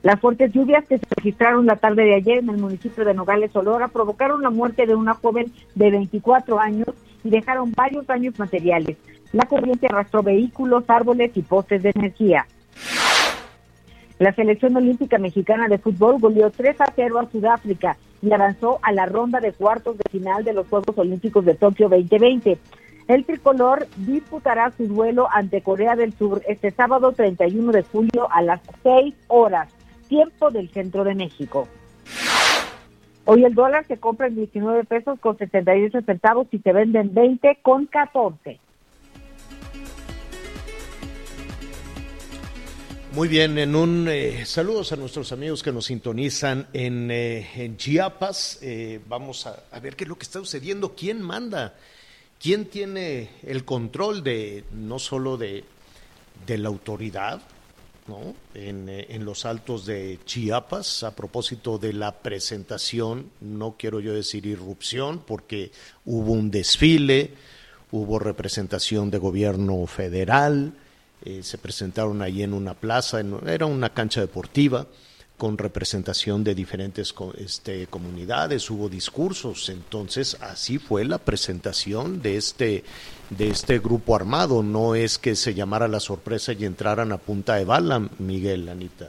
[0.03, 3.55] Las fuertes lluvias que se registraron la tarde de ayer en el municipio de Nogales,
[3.55, 6.89] Olora, provocaron la muerte de una joven de 24 años
[7.23, 8.97] y dejaron varios daños materiales.
[9.33, 12.47] La corriente arrastró vehículos, árboles y postes de energía.
[14.19, 18.91] La selección olímpica mexicana de fútbol goleó 3 a 0 a Sudáfrica y avanzó a
[18.91, 22.59] la ronda de cuartos de final de los Juegos Olímpicos de Tokio 2020.
[23.07, 28.43] El tricolor disputará su duelo ante Corea del Sur este sábado 31 de julio a
[28.43, 29.69] las 6 horas
[30.13, 31.67] tiempo del centro de México.
[33.25, 37.15] Hoy el dólar se compra en 19 pesos con 78 centavos y se vende en
[37.15, 38.61] 20 con 14.
[43.15, 48.59] Muy bien, en un eh, saludos a nuestros amigos que nos sintonizan en, eh, Chiapas.
[48.61, 51.75] Eh, vamos a, a, ver qué es lo que está sucediendo, quién manda,
[52.39, 55.65] quién tiene el control de no solo de,
[56.47, 57.41] de la autoridad,
[58.07, 58.35] ¿no?
[58.55, 64.13] En, eh, en, los altos de Chiapas a propósito de la presentación, no quiero yo
[64.13, 65.73] decir irrupción, porque
[66.05, 67.35] hubo un desfile,
[67.91, 70.73] hubo representación de gobierno federal,
[71.25, 74.87] eh, se presentaron ahí en una plaza, era una cancha deportiva
[75.43, 82.85] con representación de diferentes este, comunidades, hubo discursos, entonces así fue la presentación de este,
[83.29, 87.57] de este grupo armado, no es que se llamara la sorpresa y entraran a punta
[87.57, 89.09] de bala, Miguel, Anita.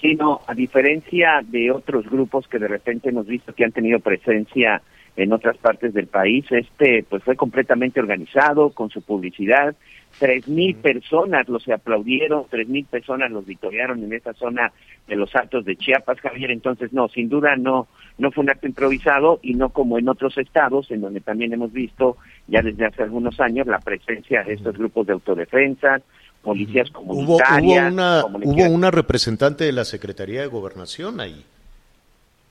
[0.00, 4.00] Sí, no, a diferencia de otros grupos que de repente hemos visto que han tenido
[4.00, 4.80] presencia
[5.14, 9.76] en otras partes del país, este pues fue completamente organizado con su publicidad.
[10.18, 14.72] Tres mil personas los aplaudieron, tres mil personas los victoriaron en esa zona
[15.06, 16.50] de los Altos de Chiapas, Javier.
[16.50, 17.88] Entonces, no, sin duda no,
[18.18, 21.72] no fue un acto improvisado y no como en otros estados, en donde también hemos
[21.72, 26.00] visto ya desde hace algunos años la presencia de estos grupos de autodefensa,
[26.42, 27.92] policías comunitarias.
[27.92, 31.44] Hubo, una, hubo una representante de la Secretaría de Gobernación ahí.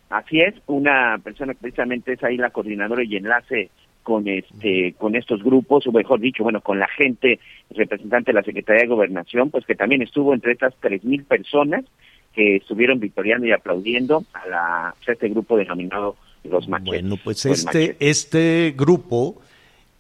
[0.09, 3.69] Así es, una persona que precisamente es ahí la coordinadora y enlace
[4.03, 8.43] con este con estos grupos o mejor dicho bueno con la gente representante de la
[8.43, 11.85] Secretaría de Gobernación pues que también estuvo entre estas tres mil personas
[12.34, 17.02] que estuvieron victoriando y aplaudiendo a la este grupo denominado los machetes.
[17.02, 19.41] Bueno pues este este grupo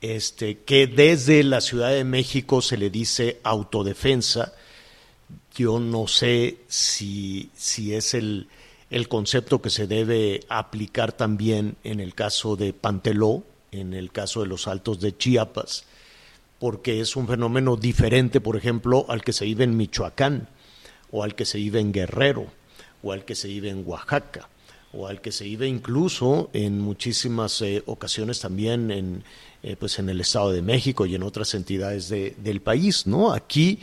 [0.01, 4.53] este que desde la Ciudad de México se le dice autodefensa
[5.55, 8.47] yo no sé si si es el
[8.91, 14.41] el concepto que se debe aplicar también en el caso de Panteló, en el caso
[14.41, 15.85] de los altos de Chiapas,
[16.59, 20.49] porque es un fenómeno diferente, por ejemplo, al que se vive en Michoacán,
[21.11, 22.47] o al que se vive en Guerrero,
[23.03, 24.47] o al que se vive en Oaxaca,
[24.93, 29.23] o al que se vive incluso en muchísimas eh, ocasiones también en,
[29.63, 33.07] eh, pues en el Estado de México y en otras entidades del país.
[33.07, 33.33] ¿no?
[33.33, 33.79] Aquí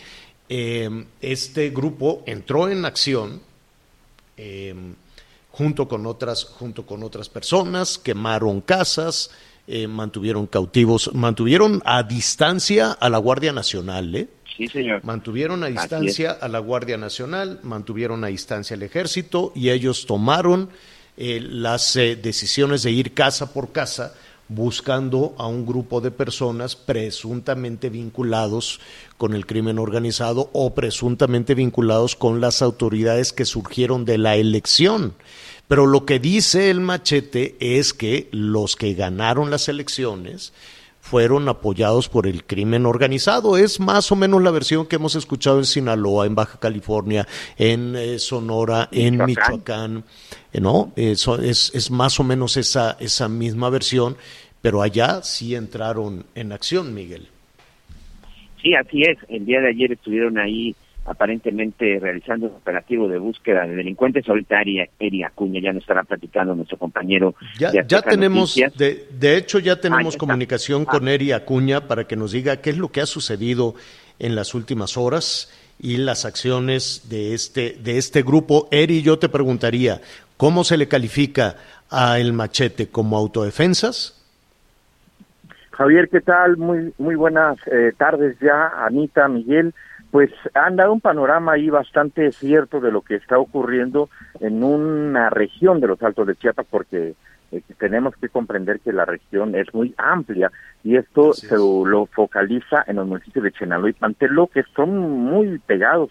[0.49, 3.41] eh, este grupo entró en acción
[5.51, 9.31] junto, con otras, junto con otras personas, quemaron casas,
[9.71, 14.29] eh, mantuvieron cautivos, mantuvieron a distancia a la Guardia Nacional, ¿eh?
[14.57, 15.05] Sí, señor.
[15.05, 20.71] Mantuvieron a distancia a la Guardia Nacional, mantuvieron a distancia al Ejército y ellos tomaron
[21.19, 24.15] eh, las eh, decisiones de ir casa por casa
[24.49, 28.81] buscando a un grupo de personas presuntamente vinculados
[29.19, 35.15] con el crimen organizado o presuntamente vinculados con las autoridades que surgieron de la elección.
[35.69, 40.55] Pero lo que dice el machete es que los que ganaron las elecciones
[41.01, 43.57] fueron apoyados por el crimen organizado.
[43.57, 47.27] Es más o menos la versión que hemos escuchado en Sinaloa, en Baja California,
[47.57, 50.05] en eh, Sonora, en Michoacán.
[50.53, 50.93] Eh, ¿no?
[50.97, 54.17] Eso es, es más o menos esa, esa misma versión,
[54.63, 57.29] pero allá sí entraron en acción, Miguel.
[58.63, 59.19] Sí, así es.
[59.29, 60.75] El día de ayer estuvieron ahí
[61.09, 64.29] aparentemente realizando un operativo de búsqueda de delincuentes.
[64.29, 67.35] Ahorita Eri Acuña ya nos estará platicando nuestro compañero.
[67.59, 70.91] Ya, ya tenemos, de, de, hecho ya tenemos ah, comunicación ah.
[70.91, 73.75] con Eri Acuña para que nos diga qué es lo que ha sucedido
[74.19, 78.69] en las últimas horas y las acciones de este, de este grupo.
[78.71, 80.01] Eri, yo te preguntaría,
[80.37, 81.57] ¿cómo se le califica
[81.91, 84.15] a el machete como autodefensas?
[85.71, 86.57] Javier, ¿qué tal?
[86.57, 89.73] Muy, muy buenas eh, tardes ya, Anita, Miguel
[90.11, 94.09] pues han dado un panorama ahí bastante cierto de lo que está ocurriendo
[94.41, 97.15] en una región de los Altos de Chiapas, porque
[97.53, 100.51] eh, tenemos que comprender que la región es muy amplia
[100.83, 105.59] y esto se lo, focaliza en los municipios de Chenaló y Panteló, que son muy
[105.59, 106.11] pegados.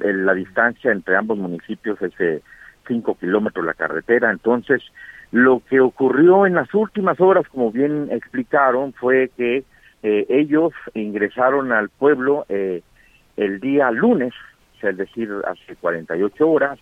[0.00, 2.42] En la distancia entre ambos municipios es de
[2.86, 4.82] cinco kilómetros la carretera, entonces
[5.30, 9.64] lo que ocurrió en las últimas horas, como bien explicaron, fue que
[10.02, 12.82] eh, ellos ingresaron al pueblo eh,
[13.36, 14.32] el día lunes,
[14.82, 16.78] es decir, hace 48 horas,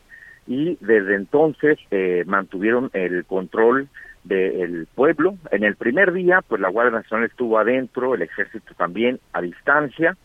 [0.46, 3.88] y desde entonces eh, mantuvieron el control
[4.24, 5.36] del pueblo.
[5.50, 10.16] En el primer día, pues la Guardia Nacional estuvo adentro, el ejército también a distancia,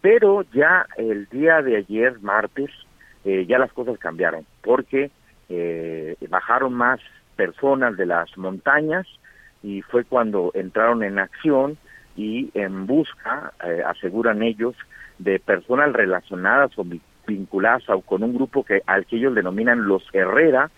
[0.00, 2.70] pero ya el día de ayer, martes,
[3.24, 5.10] eh, ya las cosas cambiaron, porque
[5.48, 7.00] eh, bajaron más
[7.36, 9.06] personas de las montañas
[9.62, 11.78] y fue cuando entraron en acción
[12.16, 13.52] y en busca,
[13.86, 14.74] aseguran ellos,
[15.22, 16.84] de personas relacionadas o
[17.26, 20.70] vinculadas con un grupo que al que ellos denominan los Herrera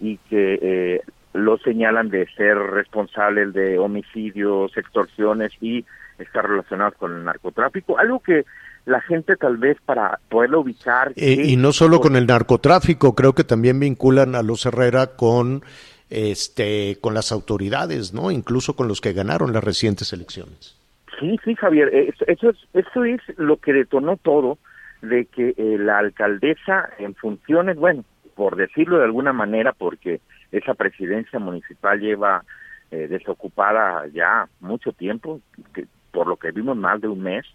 [0.00, 1.00] y que eh,
[1.32, 5.84] lo señalan de ser responsables de homicidios, extorsiones y
[6.18, 8.44] estar relacionados con el narcotráfico, algo que
[8.84, 11.12] la gente tal vez para poderlo ubicar.
[11.16, 15.62] y no solo con el narcotráfico, creo que también vinculan a los Herrera con
[16.10, 18.30] este con las autoridades, ¿no?
[18.30, 20.81] Incluso con los que ganaron las recientes elecciones.
[21.22, 24.58] Sí, sí, Javier, eh, eso es, eso es lo que detonó todo
[25.02, 28.04] de que eh, la alcaldesa en funciones, bueno,
[28.34, 32.42] por decirlo de alguna manera, porque esa presidencia municipal lleva
[32.90, 35.40] eh, desocupada ya mucho tiempo,
[35.72, 37.46] que, por lo que vimos más de un mes,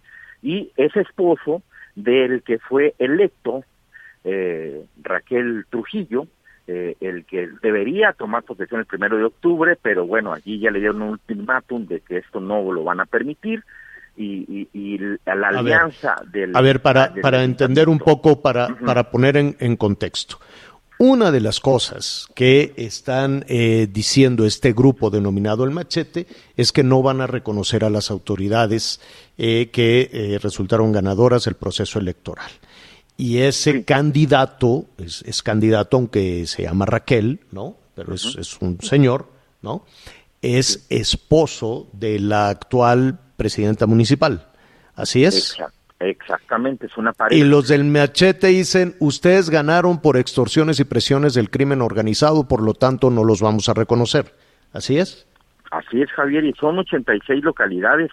[0.42, 1.62] y es esposo
[1.94, 3.66] del que fue electo
[4.24, 6.28] eh, Raquel Trujillo,
[6.68, 10.80] eh, el que debería tomar posesión el primero de octubre, pero bueno, allí ya le
[10.80, 13.64] dieron un ultimátum de que esto no lo van a permitir
[14.18, 16.56] y, y, la alianza del...
[16.56, 20.40] A ver, para, para entender un poco, para, para poner en, en, contexto.
[21.00, 26.26] Una de las cosas que están eh, diciendo este grupo denominado el machete
[26.56, 29.00] es que no van a reconocer a las autoridades
[29.38, 32.50] eh, que eh, resultaron ganadoras del proceso electoral.
[33.18, 37.76] Y ese candidato, es, es, candidato aunque se llama Raquel, ¿no?
[37.96, 39.28] Pero es, es un señor,
[39.64, 39.86] ¿no?
[40.44, 44.46] Es esposo de la actual presidenta municipal.
[44.96, 45.58] ¿Así es?
[46.00, 47.44] Exactamente, es una pareja.
[47.44, 52.62] Y los del machete dicen, ustedes ganaron por extorsiones y presiones del crimen organizado, por
[52.62, 54.32] lo tanto no los vamos a reconocer.
[54.74, 55.28] ¿Así es?
[55.72, 58.12] Así es, Javier, y son 86 localidades.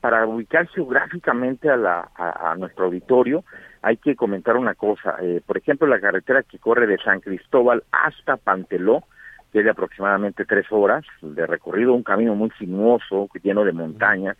[0.00, 3.42] Para ubicar geográficamente a, la, a, a nuestro auditorio,
[3.82, 5.16] hay que comentar una cosa.
[5.22, 9.04] Eh, por ejemplo, la carretera que corre de San Cristóbal hasta Panteló,
[9.52, 14.36] que es de aproximadamente tres horas de recorrido, un camino muy sinuoso, lleno de montañas.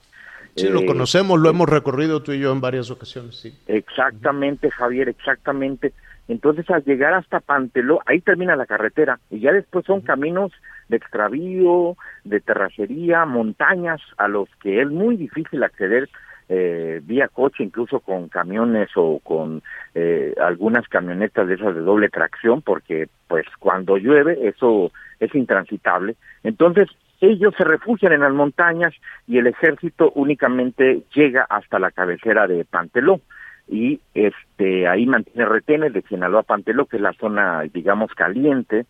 [0.57, 3.55] Sí, lo conocemos, lo hemos recorrido tú y yo en varias ocasiones, sí.
[3.67, 5.93] Exactamente, Javier, exactamente.
[6.29, 10.53] Entonces, al llegar hasta Panteló, ahí termina la carretera, y ya después son caminos
[10.89, 16.09] de extravío, de terracería, montañas, a los que es muy difícil acceder
[16.49, 19.63] eh, vía coche, incluso con camiones o con
[19.95, 26.17] eh, algunas camionetas de esas de doble tracción, porque pues cuando llueve eso es intransitable.
[26.45, 26.89] Entonces
[27.21, 28.95] ellos se refugian en las montañas
[29.27, 33.21] y el ejército únicamente llega hasta la cabecera de Panteló
[33.69, 38.87] y este ahí mantiene retenes de Sinaloa Panteló, que es la zona digamos caliente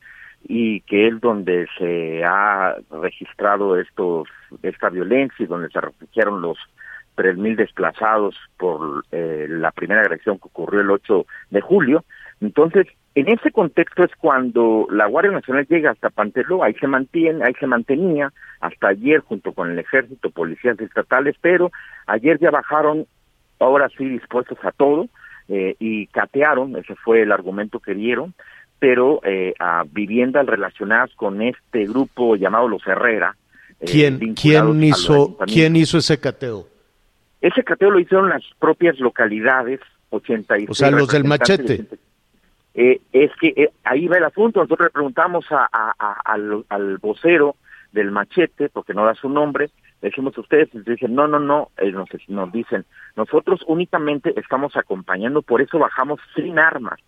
[0.48, 4.28] y que es donde se ha registrado estos
[4.62, 6.58] esta violencia y donde se refugiaron los
[7.16, 12.04] tres mil desplazados por eh, la primera agresión que ocurrió el 8 de julio.
[12.40, 17.42] Entonces, en ese contexto es cuando la Guardia Nacional llega hasta Panteló, ahí se mantiene,
[17.44, 21.72] ahí se mantenía hasta ayer junto con el ejército, policías estatales, pero
[22.06, 23.06] ayer ya bajaron,
[23.58, 25.08] ahora sí dispuestos a todo,
[25.48, 28.34] eh, y catearon, ese fue el argumento que dieron,
[28.78, 33.34] pero eh, a viviendas relacionadas con este grupo llamado Los Herrera.
[33.80, 36.66] Eh, ¿Quién, ¿quién, hizo, ¿Quién hizo ese cateo?
[37.46, 39.78] Ese cateo lo hicieron las propias localidades,
[40.10, 40.68] 86.
[40.68, 41.86] O sea, los del machete.
[42.74, 44.58] Eh, es que eh, ahí va el asunto.
[44.58, 47.54] Nosotros le preguntamos a, a, a, al, al, vocero
[47.92, 49.70] del machete, porque no da su nombre,
[50.02, 54.34] le decimos a ustedes, y dicen, no, no, no, eh, nos, nos dicen, nosotros únicamente
[54.40, 56.98] estamos acompañando, por eso bajamos sin armas.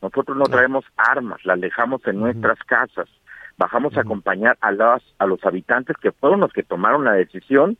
[0.00, 3.08] Nosotros no traemos armas, las dejamos en nuestras casas.
[3.56, 7.76] Bajamos a acompañar a, las, a los habitantes que fueron los que tomaron la decisión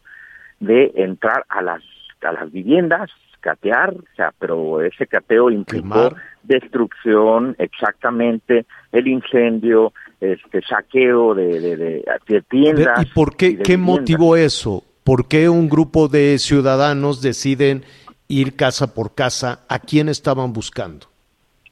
[0.58, 1.80] de entrar a las
[2.22, 10.62] a las viviendas, catear, o sea, pero ese cateo implicó destrucción, exactamente, el incendio, este
[10.62, 13.02] saqueo de, de, de, tiendas.
[13.02, 14.82] ¿Y por qué, qué motivó eso?
[15.04, 17.84] ¿Por qué un grupo de ciudadanos deciden
[18.28, 19.60] ir casa por casa?
[19.68, 21.06] ¿A quién estaban buscando?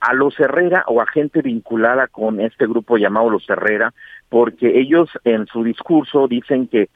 [0.00, 3.92] A los Herrera o a gente vinculada con este grupo llamado Los Herrera,
[4.28, 6.88] porque ellos en su discurso dicen que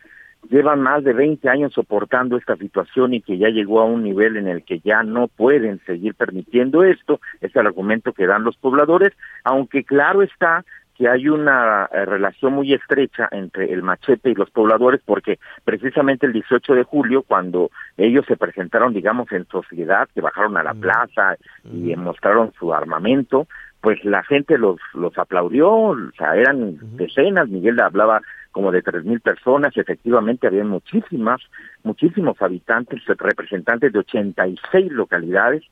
[0.49, 4.37] llevan más de 20 años soportando esta situación y que ya llegó a un nivel
[4.37, 8.57] en el que ya no pueden seguir permitiendo esto, es el argumento que dan los
[8.57, 9.13] pobladores,
[9.45, 10.65] aunque claro está
[11.01, 16.27] que hay una eh, relación muy estrecha entre el machete y los pobladores porque precisamente
[16.27, 20.75] el 18 de julio cuando ellos se presentaron digamos en sociedad que bajaron a la
[20.75, 23.47] plaza y mostraron su armamento
[23.81, 28.21] pues la gente los los aplaudió o sea eran decenas Miguel hablaba
[28.53, 31.41] como de tres mil personas, efectivamente había muchísimas,
[31.83, 35.63] muchísimos habitantes, representantes de 86 localidades,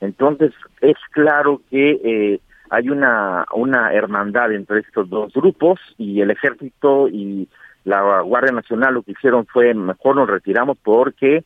[0.00, 6.30] entonces es claro que eh, hay una, una hermandad entre estos dos grupos y el
[6.30, 7.48] ejército y
[7.84, 11.44] la Guardia Nacional lo que hicieron fue mejor nos retiramos porque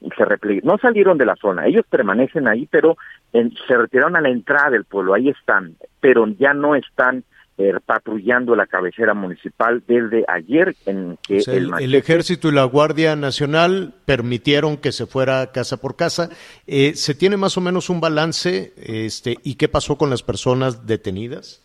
[0.00, 2.96] se no salieron de la zona, ellos permanecen ahí, pero
[3.32, 7.24] se retiraron a la entrada del pueblo, ahí están, pero ya no están
[7.56, 13.94] eh, patrullando la cabecera municipal desde ayer en que el, ejército y la guardia nacional
[14.06, 16.30] permitieron que se fuera casa por casa.
[16.66, 20.86] Eh, se tiene más o menos un balance este y qué pasó con las personas
[20.86, 21.62] detenidas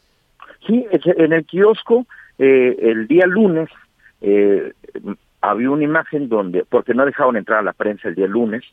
[0.67, 2.05] sí en el kiosco
[2.37, 3.69] eh, el día lunes
[5.41, 8.63] había una imagen donde porque no dejaron entrar a la prensa el día lunes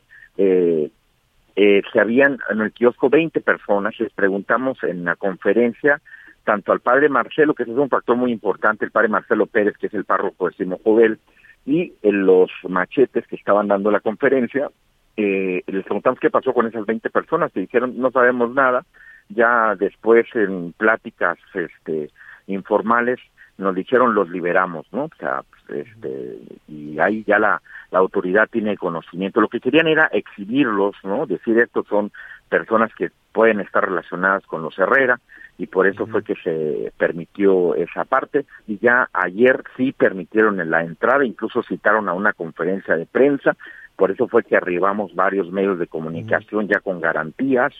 [1.59, 5.99] eh, se habían en el kiosco 20 personas, les preguntamos en la conferencia
[6.47, 9.87] tanto al padre Marcelo, que es un factor muy importante, el padre Marcelo Pérez, que
[9.87, 11.19] es el párroco de Simo Jovel,
[11.65, 14.69] y en los machetes que estaban dando la conferencia,
[15.17, 18.85] eh, les preguntamos qué pasó con esas 20 personas, y dijeron no sabemos nada,
[19.27, 22.11] ya después en pláticas este,
[22.47, 23.19] informales
[23.57, 25.05] nos dijeron los liberamos, ¿no?
[25.05, 26.37] O sea, pues, este,
[26.69, 27.59] y ahí ya la
[27.91, 29.41] autoridad tiene conocimiento.
[29.41, 31.25] Lo que querían era exhibirlos, ¿no?
[31.25, 32.11] Decir estos son
[32.47, 35.19] personas que pueden estar relacionadas con los Herrera
[35.57, 38.45] y por eso fue que se permitió esa parte.
[38.67, 43.57] Y ya ayer sí permitieron la entrada, incluso citaron a una conferencia de prensa,
[43.95, 47.73] por eso fue que arribamos varios medios de comunicación ya con garantías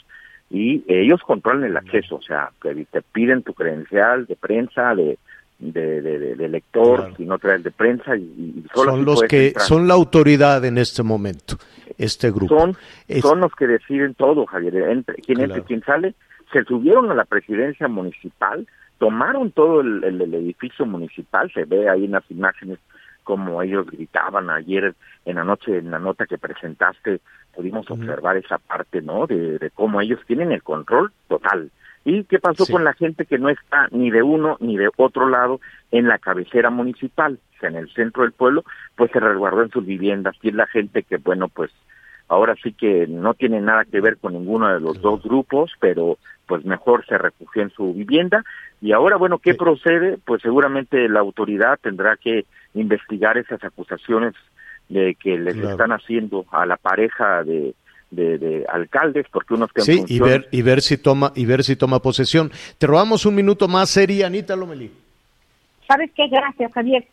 [0.49, 5.17] y ellos controlan el acceso, o sea, te piden tu credencial de prensa, de
[5.59, 6.01] de,
[6.36, 10.78] de, lector, y no traes de prensa y, son los que son la autoridad en
[10.78, 11.57] este momento,
[11.97, 12.59] este grupo.
[12.59, 12.78] Son,
[13.21, 14.75] son los que deciden todo, Javier.
[14.89, 16.13] Entre, quien entre, quien sale,
[16.51, 18.67] se subieron a la presidencia municipal,
[18.97, 22.79] tomaron todo el, edificio municipal, se ve ahí en las imágenes
[23.23, 24.95] como ellos gritaban ayer
[25.25, 27.19] en la noche, en la nota que presentaste,
[27.53, 29.27] pudimos observar esa parte, ¿no?
[29.27, 31.69] De, de cómo ellos tienen el control total
[32.09, 35.27] ¿Y qué pasó con la gente que no está ni de uno ni de otro
[35.27, 35.59] lado
[35.91, 38.63] en la cabecera municipal, o sea, en el centro del pueblo?
[38.95, 41.69] Pues se resguardó en sus viviendas y es la gente que, bueno, pues
[42.28, 46.17] ahora sí que no tiene nada que ver con ninguno de los dos grupos, pero
[46.45, 48.43] pues mejor se refugió en su vivienda.
[48.82, 50.17] Y ahora, bueno, ¿qué procede?
[50.23, 54.34] Pues seguramente la autoridad tendrá que investigar esas acusaciones
[54.89, 57.73] de que les están haciendo a la pareja de
[58.11, 61.75] de, alcaldes, porque unos que sí, y ver y ver si toma y ver si
[61.75, 62.51] toma posesión.
[62.78, 64.91] Te robamos un minuto más, Eri, Anita Lomelí.
[65.88, 66.28] ¿Sabes qué?
[66.28, 67.05] Gracias, Javier.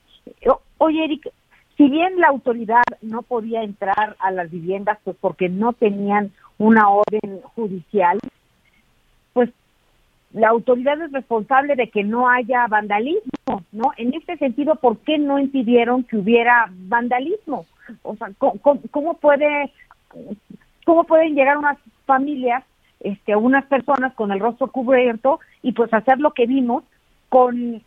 [0.79, 1.29] Oye, Eric,
[1.77, 6.89] si bien la autoridad no podía entrar a las viviendas pues porque no tenían una
[6.89, 8.19] orden judicial,
[9.33, 9.51] pues
[10.33, 13.93] la autoridad es responsable de que no haya vandalismo, ¿no?
[13.97, 17.67] En este sentido, ¿por qué no impidieron que hubiera vandalismo?
[18.03, 19.73] O sea, ¿cómo, cómo puede
[20.85, 22.65] cómo pueden llegar unas familias,
[23.01, 26.85] este, unas personas con el rostro cubierto y pues hacer lo que vimos
[27.29, 27.83] con,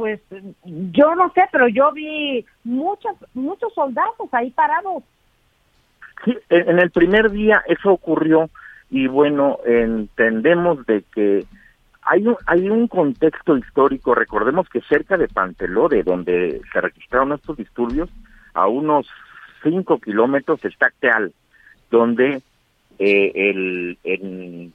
[0.00, 0.20] pues,
[0.64, 5.02] yo no sé, pero yo vi muchos, muchos soldados ahí parados.
[6.24, 8.48] Sí, en el primer día eso ocurrió
[8.88, 11.44] y bueno, entendemos de que
[12.00, 17.34] hay un, hay un contexto histórico, recordemos que cerca de Panteló, de donde se registraron
[17.34, 18.08] estos disturbios,
[18.54, 19.06] a unos
[19.62, 21.34] cinco kilómetros está Teal,
[21.90, 22.40] donde
[22.98, 24.72] eh, el, en,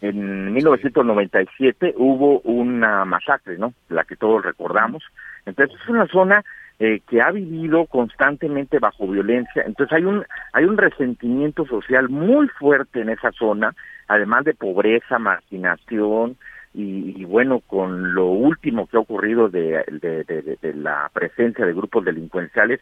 [0.00, 3.72] en 1997 hubo una masacre, ¿no?
[3.88, 5.02] La que todos recordamos.
[5.46, 6.44] Entonces es una zona
[6.78, 9.62] eh, que ha vivido constantemente bajo violencia.
[9.64, 13.74] Entonces hay un hay un resentimiento social muy fuerte en esa zona,
[14.08, 16.36] además de pobreza, marginación
[16.74, 21.64] y, y bueno, con lo último que ha ocurrido de, de, de, de la presencia
[21.64, 22.80] de grupos delincuenciales,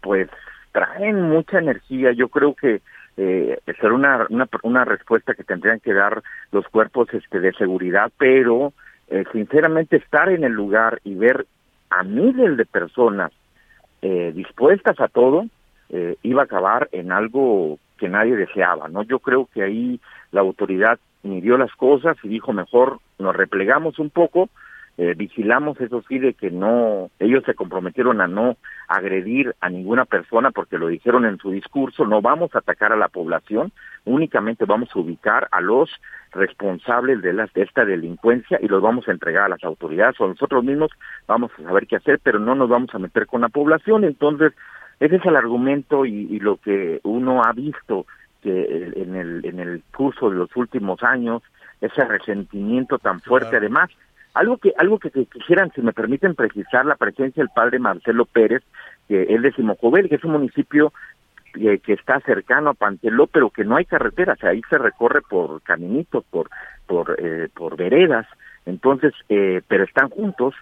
[0.00, 0.28] pues
[0.70, 2.12] traen mucha energía.
[2.12, 2.80] Yo creo que
[3.16, 8.10] eh, ser una, una, una respuesta que tendrían que dar los cuerpos este, de seguridad,
[8.18, 8.72] pero
[9.08, 11.46] eh, sinceramente estar en el lugar y ver
[11.90, 13.32] a miles de personas
[14.00, 15.46] eh, dispuestas a todo,
[15.90, 19.02] eh, iba a acabar en algo que nadie deseaba, ¿no?
[19.02, 20.00] Yo creo que ahí
[20.30, 24.48] la autoridad midió las cosas y dijo mejor nos replegamos un poco,
[24.98, 28.56] eh, vigilamos eso sí de que no, ellos se comprometieron a no
[28.88, 32.96] agredir a ninguna persona porque lo dijeron en su discurso, no vamos a atacar a
[32.96, 33.72] la población,
[34.04, 35.90] únicamente vamos a ubicar a los
[36.32, 40.28] responsables de, las, de esta delincuencia y los vamos a entregar a las autoridades o
[40.28, 40.90] nosotros mismos
[41.26, 44.52] vamos a saber qué hacer, pero no nos vamos a meter con la población, entonces
[45.00, 48.06] ese es el argumento y, y lo que uno ha visto
[48.42, 51.42] que en el, en el curso de los últimos años,
[51.80, 53.88] ese resentimiento tan fuerte, además,
[54.34, 58.62] algo que, algo que, quisieran, si me permiten precisar, la presencia del padre Marcelo Pérez,
[59.08, 60.92] que es de Simojovel, que es un municipio
[61.52, 65.20] que está cercano a Panteló, pero que no hay carreteras, o sea, ahí se recorre
[65.20, 66.48] por caminitos, por,
[66.86, 68.26] por, eh, por veredas,
[68.64, 70.54] entonces, eh, pero están juntos,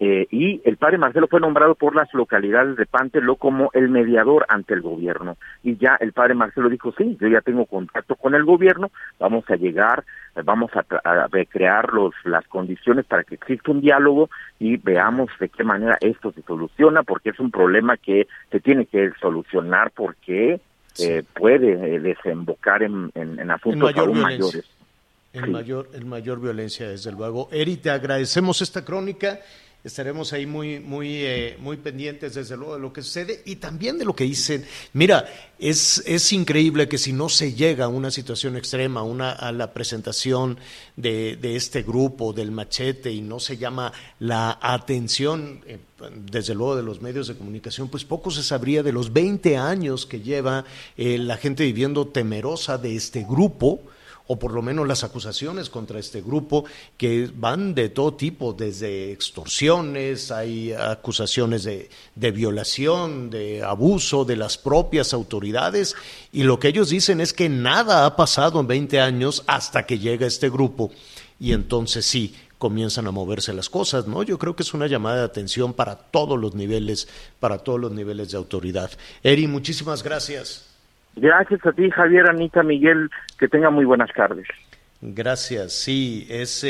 [0.00, 4.46] eh, y el padre Marcelo fue nombrado por las localidades de Panteló como el mediador
[4.48, 5.36] ante el gobierno.
[5.64, 9.44] Y ya el padre Marcelo dijo, sí, yo ya tengo contacto con el gobierno, vamos
[9.48, 10.04] a llegar,
[10.36, 14.30] eh, vamos a, a crear los, las condiciones para que exista un diálogo
[14.60, 18.86] y veamos de qué manera esto se soluciona, porque es un problema que se tiene
[18.86, 20.60] que solucionar porque
[20.98, 24.64] eh, puede desembocar en, en, asuntos aún mayores.
[25.32, 27.48] En mayor, en mayor violencia, desde luego.
[27.52, 29.38] Eri, te agradecemos esta crónica
[29.84, 33.96] estaremos ahí muy, muy, eh, muy pendientes, desde luego, de lo que sucede y también
[33.98, 34.64] de lo que dicen.
[34.92, 35.26] Mira,
[35.58, 39.72] es, es increíble que si no se llega a una situación extrema, una, a la
[39.72, 40.58] presentación
[40.96, 45.78] de, de este grupo, del machete, y no se llama la atención, eh,
[46.30, 50.06] desde luego, de los medios de comunicación, pues poco se sabría de los 20 años
[50.06, 50.64] que lleva
[50.96, 53.80] eh, la gente viviendo temerosa de este grupo
[54.28, 56.64] o por lo menos las acusaciones contra este grupo,
[56.96, 64.58] que van de todo tipo, desde extorsiones, hay acusaciones de, violación, de abuso de las
[64.58, 65.96] propias autoridades,
[66.30, 69.98] y lo que ellos dicen es que nada ha pasado en 20 años hasta que
[69.98, 70.92] llega este grupo,
[71.40, 74.22] y entonces sí, comienzan a moverse las cosas, ¿no?
[74.24, 77.08] Yo creo que es una llamada de atención para todos los niveles,
[77.40, 78.90] para todos los niveles de autoridad.
[79.22, 80.67] Eri, muchísimas gracias.
[81.20, 84.46] Gracias a ti, Javier, Anita, Miguel, que tengan muy buenas tardes.
[85.00, 86.66] Gracias, sí, es,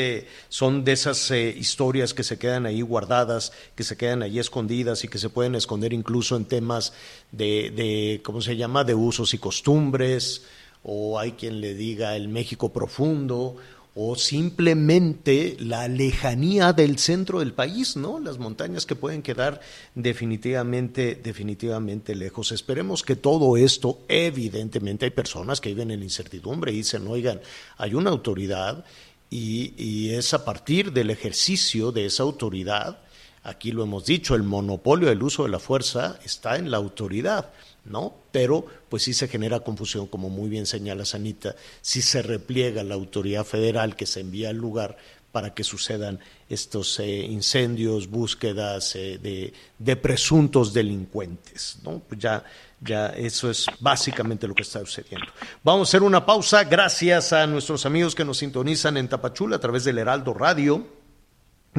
[0.49, 5.03] son de esas eh, historias que se quedan ahí guardadas, que se quedan ahí escondidas
[5.03, 6.93] y que se pueden esconder incluso en temas
[7.31, 10.47] de, de, ¿cómo se llama?, de usos y costumbres,
[10.83, 13.57] o hay quien le diga el México profundo,
[13.95, 18.19] o simplemente la lejanía del centro del país, ¿no?
[18.19, 19.61] Las montañas que pueden quedar
[19.95, 22.51] definitivamente, definitivamente lejos.
[22.51, 27.41] Esperemos que todo esto, evidentemente hay personas que viven en incertidumbre y dicen, oigan,
[27.77, 28.85] hay una autoridad
[29.29, 32.99] y, y es a partir del ejercicio de esa autoridad,
[33.43, 37.51] aquí lo hemos dicho, el monopolio del uso de la fuerza está en la autoridad
[37.89, 38.13] ¿no?
[38.31, 42.95] Pero pues sí se genera confusión, como muy bien señala Sanita, si se repliega la
[42.95, 44.97] autoridad federal que se envía al lugar
[45.31, 51.99] para que sucedan estos eh, incendios, búsquedas eh, de, presuntos delincuentes, ¿no?
[51.99, 52.43] Pues ya,
[52.81, 55.27] ya eso es básicamente lo que está sucediendo.
[55.63, 59.59] Vamos a hacer una pausa, gracias a nuestros amigos que nos sintonizan en Tapachula a
[59.59, 60.98] través del Heraldo Radio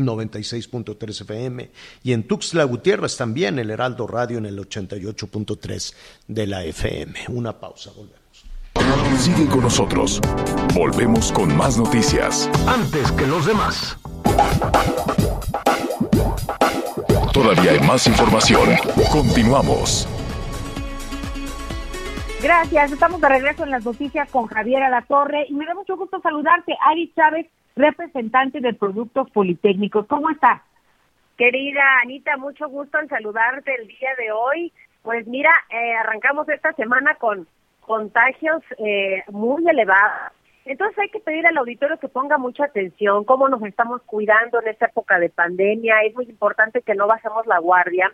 [0.07, 1.71] 96.3 FM
[2.03, 5.95] y en Tuxtla Gutiérrez también el Heraldo Radio en el 88.3
[6.29, 7.19] de la FM.
[7.29, 8.21] Una pausa, volvemos.
[9.19, 10.21] Sigue con nosotros.
[10.75, 12.49] Volvemos con más noticias.
[12.67, 13.97] Antes que los demás.
[17.33, 18.69] Todavía hay más información.
[19.11, 20.09] Continuamos.
[22.43, 26.21] Gracias, estamos de regreso en las noticias con Javier Alatorre y me da mucho gusto
[26.21, 30.07] saludarte, Ari Chávez representante de Productos Politécnicos.
[30.07, 30.63] ¿Cómo estás?
[31.37, 34.73] Querida Anita, mucho gusto en saludarte el día de hoy.
[35.03, 37.47] Pues mira, eh, arrancamos esta semana con
[37.83, 40.33] contagios eh, muy elevados.
[40.65, 44.69] Entonces hay que pedir al auditorio que ponga mucha atención, cómo nos estamos cuidando en
[44.69, 46.05] esta época de pandemia.
[46.07, 48.11] Es muy importante que no bajemos la guardia,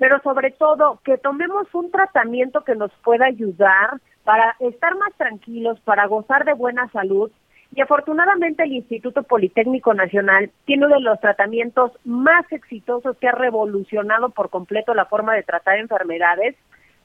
[0.00, 5.78] pero sobre todo que tomemos un tratamiento que nos pueda ayudar para estar más tranquilos,
[5.80, 7.30] para gozar de buena salud
[7.76, 13.32] y afortunadamente el Instituto Politécnico Nacional tiene uno de los tratamientos más exitosos que ha
[13.32, 16.56] revolucionado por completo la forma de tratar enfermedades,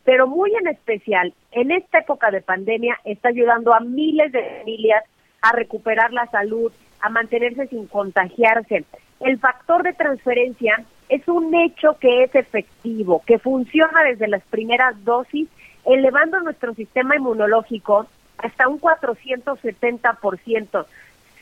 [0.06, 5.04] pero muy en especial en esta época de pandemia está ayudando a miles de familias
[5.42, 6.72] a recuperar la salud,
[7.02, 8.86] a mantenerse sin contagiarse.
[9.20, 15.04] El factor de transferencia es un hecho que es efectivo, que funciona desde las primeras
[15.04, 15.48] dosis,
[15.86, 20.86] elevando nuestro sistema inmunológico hasta un 470%.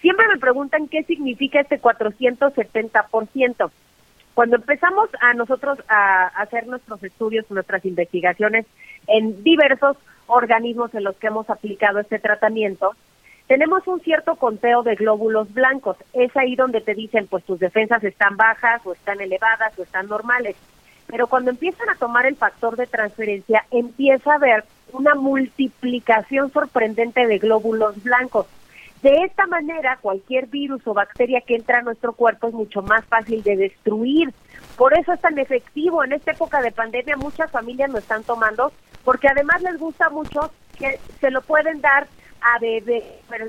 [0.02, 3.72] Siempre me preguntan qué significa este 470%.
[4.34, 8.66] Cuando empezamos a nosotros a hacer nuestros estudios, nuestras investigaciones
[9.08, 9.98] en diversos
[10.28, 12.96] organismos en los que hemos aplicado este tratamiento,
[13.48, 15.98] tenemos un cierto conteo de glóbulos blancos.
[16.14, 20.08] Es ahí donde te dicen, pues tus defensas están bajas o están elevadas o están
[20.08, 20.56] normales.
[21.08, 24.64] Pero cuando empiezan a tomar el factor de transferencia, empieza a ver
[24.94, 28.48] una multiplicación sorprendente de glóbulos blancos.
[29.02, 33.04] De esta manera, cualquier virus o bacteria que entra a nuestro cuerpo es mucho más
[33.06, 34.34] fácil de destruir.
[34.78, 36.04] Por eso es tan efectivo.
[36.04, 38.72] En esta época de pandemia muchas familias lo están tomando
[39.04, 42.08] porque además les gusta mucho que se lo pueden dar
[42.44, 43.04] a bebés,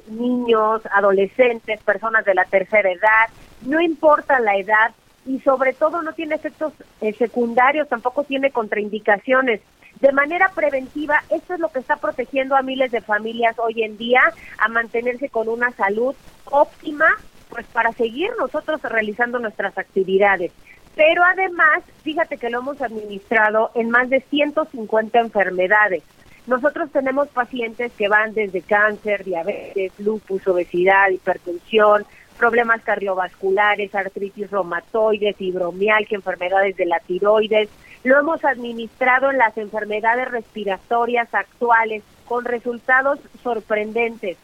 [0.08, 3.28] niños, adolescentes, personas de la tercera edad,
[3.62, 4.92] no importa la edad
[5.26, 9.60] y sobre todo no tiene efectos eh, secundarios, tampoco tiene contraindicaciones
[10.00, 13.96] de manera preventiva, esto es lo que está protegiendo a miles de familias hoy en
[13.96, 14.20] día
[14.58, 16.14] a mantenerse con una salud
[16.46, 17.06] óptima,
[17.48, 20.52] pues para seguir nosotros realizando nuestras actividades.
[20.96, 26.02] Pero además, fíjate que lo hemos administrado en más de 150 enfermedades.
[26.46, 32.04] Nosotros tenemos pacientes que van desde cáncer, diabetes, lupus, obesidad, hipertensión,
[32.38, 37.70] problemas cardiovasculares, artritis reumatoide, fibromialgia, enfermedades de la tiroides,
[38.02, 44.36] lo hemos administrado en las enfermedades respiratorias actuales con resultados sorprendentes.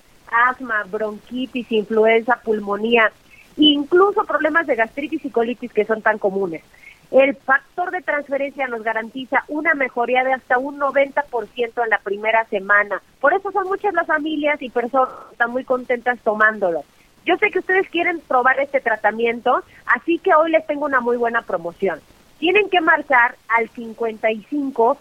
[0.49, 3.13] Asma, bronquitis, influenza, pulmonía.
[3.57, 6.63] incluso problemas de gastritis y colitis que son tan comunes.
[7.11, 12.45] El factor de transferencia nos garantiza una mejoría de hasta un 90% en la primera
[12.45, 13.03] semana.
[13.21, 16.85] Por eso son muchas las familias y personas que están muy contentas tomándolo.
[17.27, 21.17] Yo sé que ustedes quieren probar este tratamiento, así que hoy les tengo una muy
[21.17, 22.01] buena promoción.
[22.39, 24.97] Tienen que marcar al 55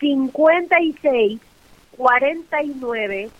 [0.00, 1.40] 56
[1.96, 3.30] 49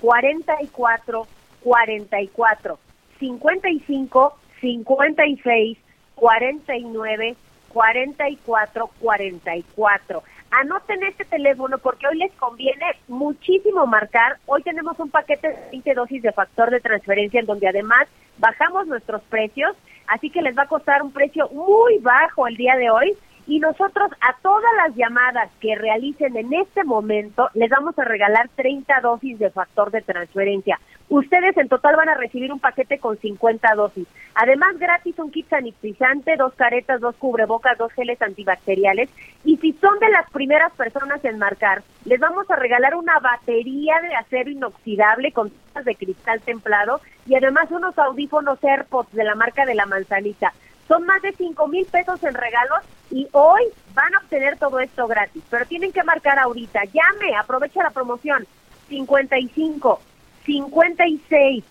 [0.00, 1.26] 44
[1.62, 2.78] 44
[3.20, 5.78] 55 56
[6.22, 7.34] 49
[7.72, 10.22] 44 44.
[10.52, 14.38] Anoten este teléfono porque hoy les conviene muchísimo marcar.
[14.46, 18.06] Hoy tenemos un paquete de 20 dosis de factor de transferencia en donde además
[18.38, 19.74] bajamos nuestros precios,
[20.06, 23.16] así que les va a costar un precio muy bajo el día de hoy
[23.52, 28.48] y nosotros a todas las llamadas que realicen en este momento les vamos a regalar
[28.56, 30.80] 30 dosis de factor de transferencia.
[31.10, 34.08] Ustedes en total van a recibir un paquete con 50 dosis.
[34.36, 39.10] Además, gratis un kit sanitizante, dos caretas, dos cubrebocas, dos geles antibacteriales.
[39.44, 44.00] Y si son de las primeras personas en marcar, les vamos a regalar una batería
[44.00, 45.52] de acero inoxidable con
[45.84, 50.52] de cristal templado y además unos audífonos AirPods de la marca de la manzanita.
[50.88, 52.80] Son más de 5 mil pesos en regalos
[53.10, 53.62] y hoy
[53.94, 55.42] van a obtener todo esto gratis.
[55.50, 56.82] Pero tienen que marcar ahorita.
[56.84, 58.46] Llame, aprovecha la promoción.
[58.88, 60.00] 55
[60.44, 61.64] 56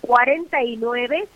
[0.00, 1.28] 49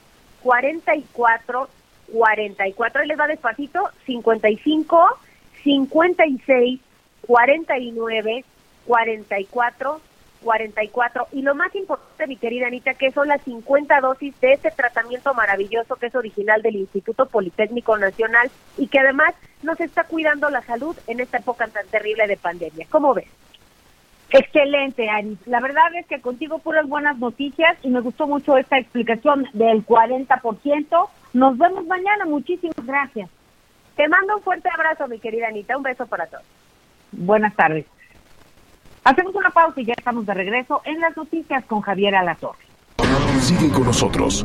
[0.42, 1.68] 44
[2.12, 3.02] 44.
[3.02, 3.90] Ahí les va despacito.
[4.06, 5.18] 55
[5.62, 6.80] 56
[7.26, 8.44] 49
[8.86, 10.00] 44
[10.42, 11.28] 44.
[11.32, 15.34] Y lo más importante, mi querida Anita, que son las 50 dosis de este tratamiento
[15.34, 20.62] maravilloso que es original del Instituto Politécnico Nacional y que además nos está cuidando la
[20.62, 22.86] salud en esta época tan terrible de pandemia.
[22.90, 23.28] ¿Cómo ves?
[24.30, 25.38] Excelente, Ari.
[25.46, 29.84] La verdad es que contigo puras buenas noticias y me gustó mucho esta explicación del
[29.86, 31.08] 40%.
[31.32, 32.26] Nos vemos mañana.
[32.26, 33.30] Muchísimas gracias.
[33.96, 35.76] Te mando un fuerte abrazo, mi querida Anita.
[35.76, 36.44] Un beso para todos.
[37.12, 37.86] Buenas tardes.
[39.08, 42.58] Hacemos una pausa y ya estamos de regreso en las noticias con Javier Alatorre.
[43.40, 44.44] Sigue con nosotros.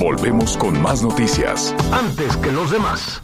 [0.00, 1.72] Volvemos con más noticias.
[1.92, 3.22] Antes que los demás.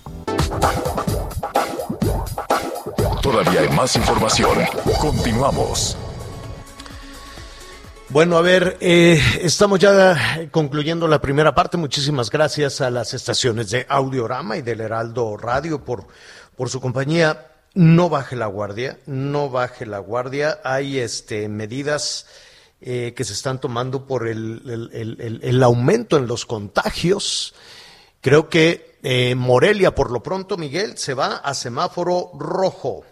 [3.21, 4.59] Todavía hay más información.
[5.01, 5.99] Continuamos.
[8.11, 11.77] Bueno, a ver, eh, estamos ya concluyendo la primera parte.
[11.77, 16.07] Muchísimas gracias a las estaciones de Audiorama y del Heraldo Radio por,
[16.55, 20.59] por su compañía no baje la guardia, no baje la guardia.
[20.65, 22.27] Hay este, medidas
[22.81, 27.55] eh, que se están tomando por el, aumento en los contagios.
[28.23, 33.05] Creo que eh, Morelia, por lo pronto, Miguel, se va a semáforo rojo.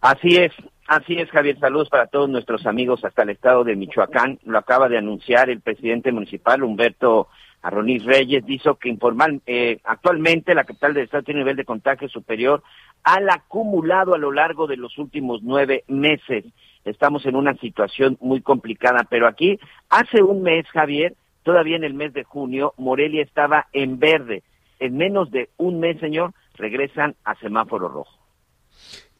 [0.00, 0.52] Así es,
[0.88, 1.56] así es, Javier.
[1.60, 4.40] Saludos para todos nuestros amigos hasta el estado de Michoacán.
[4.44, 7.28] Lo acaba de anunciar el presidente municipal, Humberto
[7.64, 11.64] Arronis Reyes, dijo que informal, eh, actualmente la capital del estado tiene un nivel de
[11.64, 12.62] contagio superior
[13.04, 16.44] al acumulado a lo largo de los últimos nueve meses.
[16.84, 21.94] Estamos en una situación muy complicada, pero aquí hace un mes, Javier, todavía en el
[21.94, 24.42] mes de junio, Morelia estaba en verde.
[24.80, 28.18] En menos de un mes, señor, regresan a semáforo rojo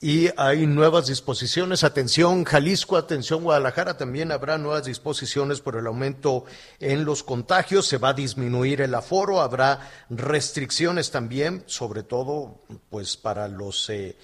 [0.05, 1.83] y hay nuevas disposiciones.
[1.83, 6.45] Atención Jalisco, atención Guadalajara, también habrá nuevas disposiciones por el aumento
[6.79, 9.79] en los contagios, se va a disminuir el aforo, habrá
[10.11, 12.57] restricciones también, sobre todo
[12.91, 14.17] pues para los, eh,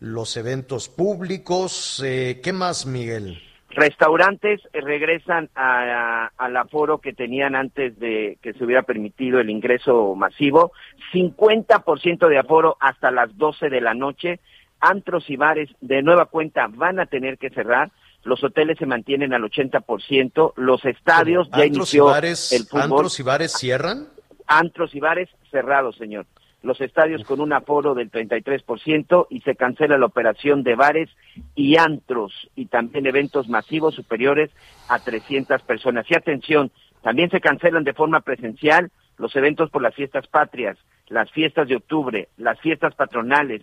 [0.00, 2.02] los eventos públicos.
[2.04, 3.40] Eh, ¿Qué más, Miguel?
[3.70, 10.72] Restaurantes regresan al aforo que tenían antes de que se hubiera permitido el ingreso masivo,
[11.12, 14.40] 50% de aforo hasta las 12 de la noche
[14.80, 17.90] antros y bares de nueva cuenta van a tener que cerrar,
[18.24, 22.82] los hoteles se mantienen al 80%, los estadios ya inició bares, el fútbol.
[22.82, 24.08] ¿Antros y bares cierran?
[24.46, 26.26] Antros y bares cerrados, señor.
[26.62, 31.08] Los estadios con un aforo del 33% y se cancela la operación de bares
[31.54, 34.50] y antros y también eventos masivos superiores
[34.88, 36.04] a 300 personas.
[36.10, 36.72] Y atención,
[37.02, 40.76] también se cancelan de forma presencial los eventos por las fiestas patrias,
[41.08, 43.62] las fiestas de octubre, las fiestas patronales,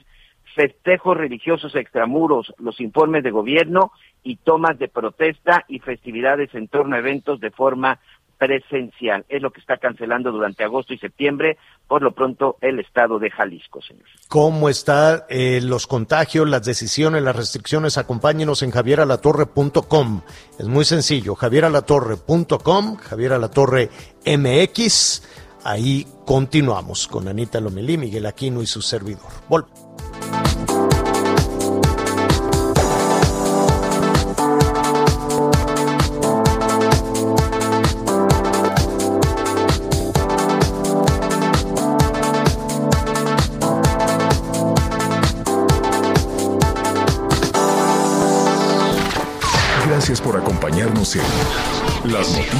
[0.53, 3.91] festejos religiosos extramuros, los informes de gobierno
[4.23, 7.99] y tomas de protesta y festividades en torno a eventos de forma
[8.37, 9.25] presencial.
[9.29, 13.31] Es lo que está cancelando durante agosto y septiembre, por lo pronto, el estado de
[13.31, 14.05] Jalisco, señor.
[14.27, 17.97] ¿Cómo están eh, los contagios, las decisiones, las restricciones?
[17.97, 20.21] Acompáñenos en javieralatorre.com.
[20.59, 23.89] Es muy sencillo, javieralatorre.com, javieralatorre
[24.25, 25.45] MX.
[25.63, 29.31] Ahí continuamos con Anita Lomelí, Miguel Aquino y su servidor.
[29.49, 29.65] Vol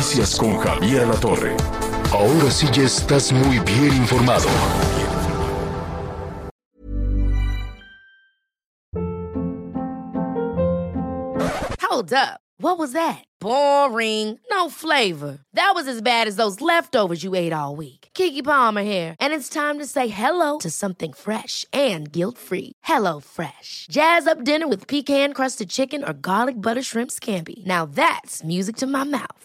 [0.05, 1.57] Noticias con Javier La Torre.
[2.11, 4.47] Ahora sí ya estás muy bien informado.
[11.81, 12.39] Hold up.
[12.59, 13.23] What was that?
[13.41, 14.39] Boring.
[14.51, 15.39] No flavor.
[15.55, 18.09] That was as bad as those leftovers you ate all week.
[18.13, 22.73] Kiki Palmer here, and it's time to say hello to something fresh and guilt-free.
[22.83, 23.87] Hello Fresh.
[23.89, 27.65] Jazz up dinner with pecan-crusted chicken or garlic butter shrimp scampi.
[27.65, 29.44] Now that's music to my mouth.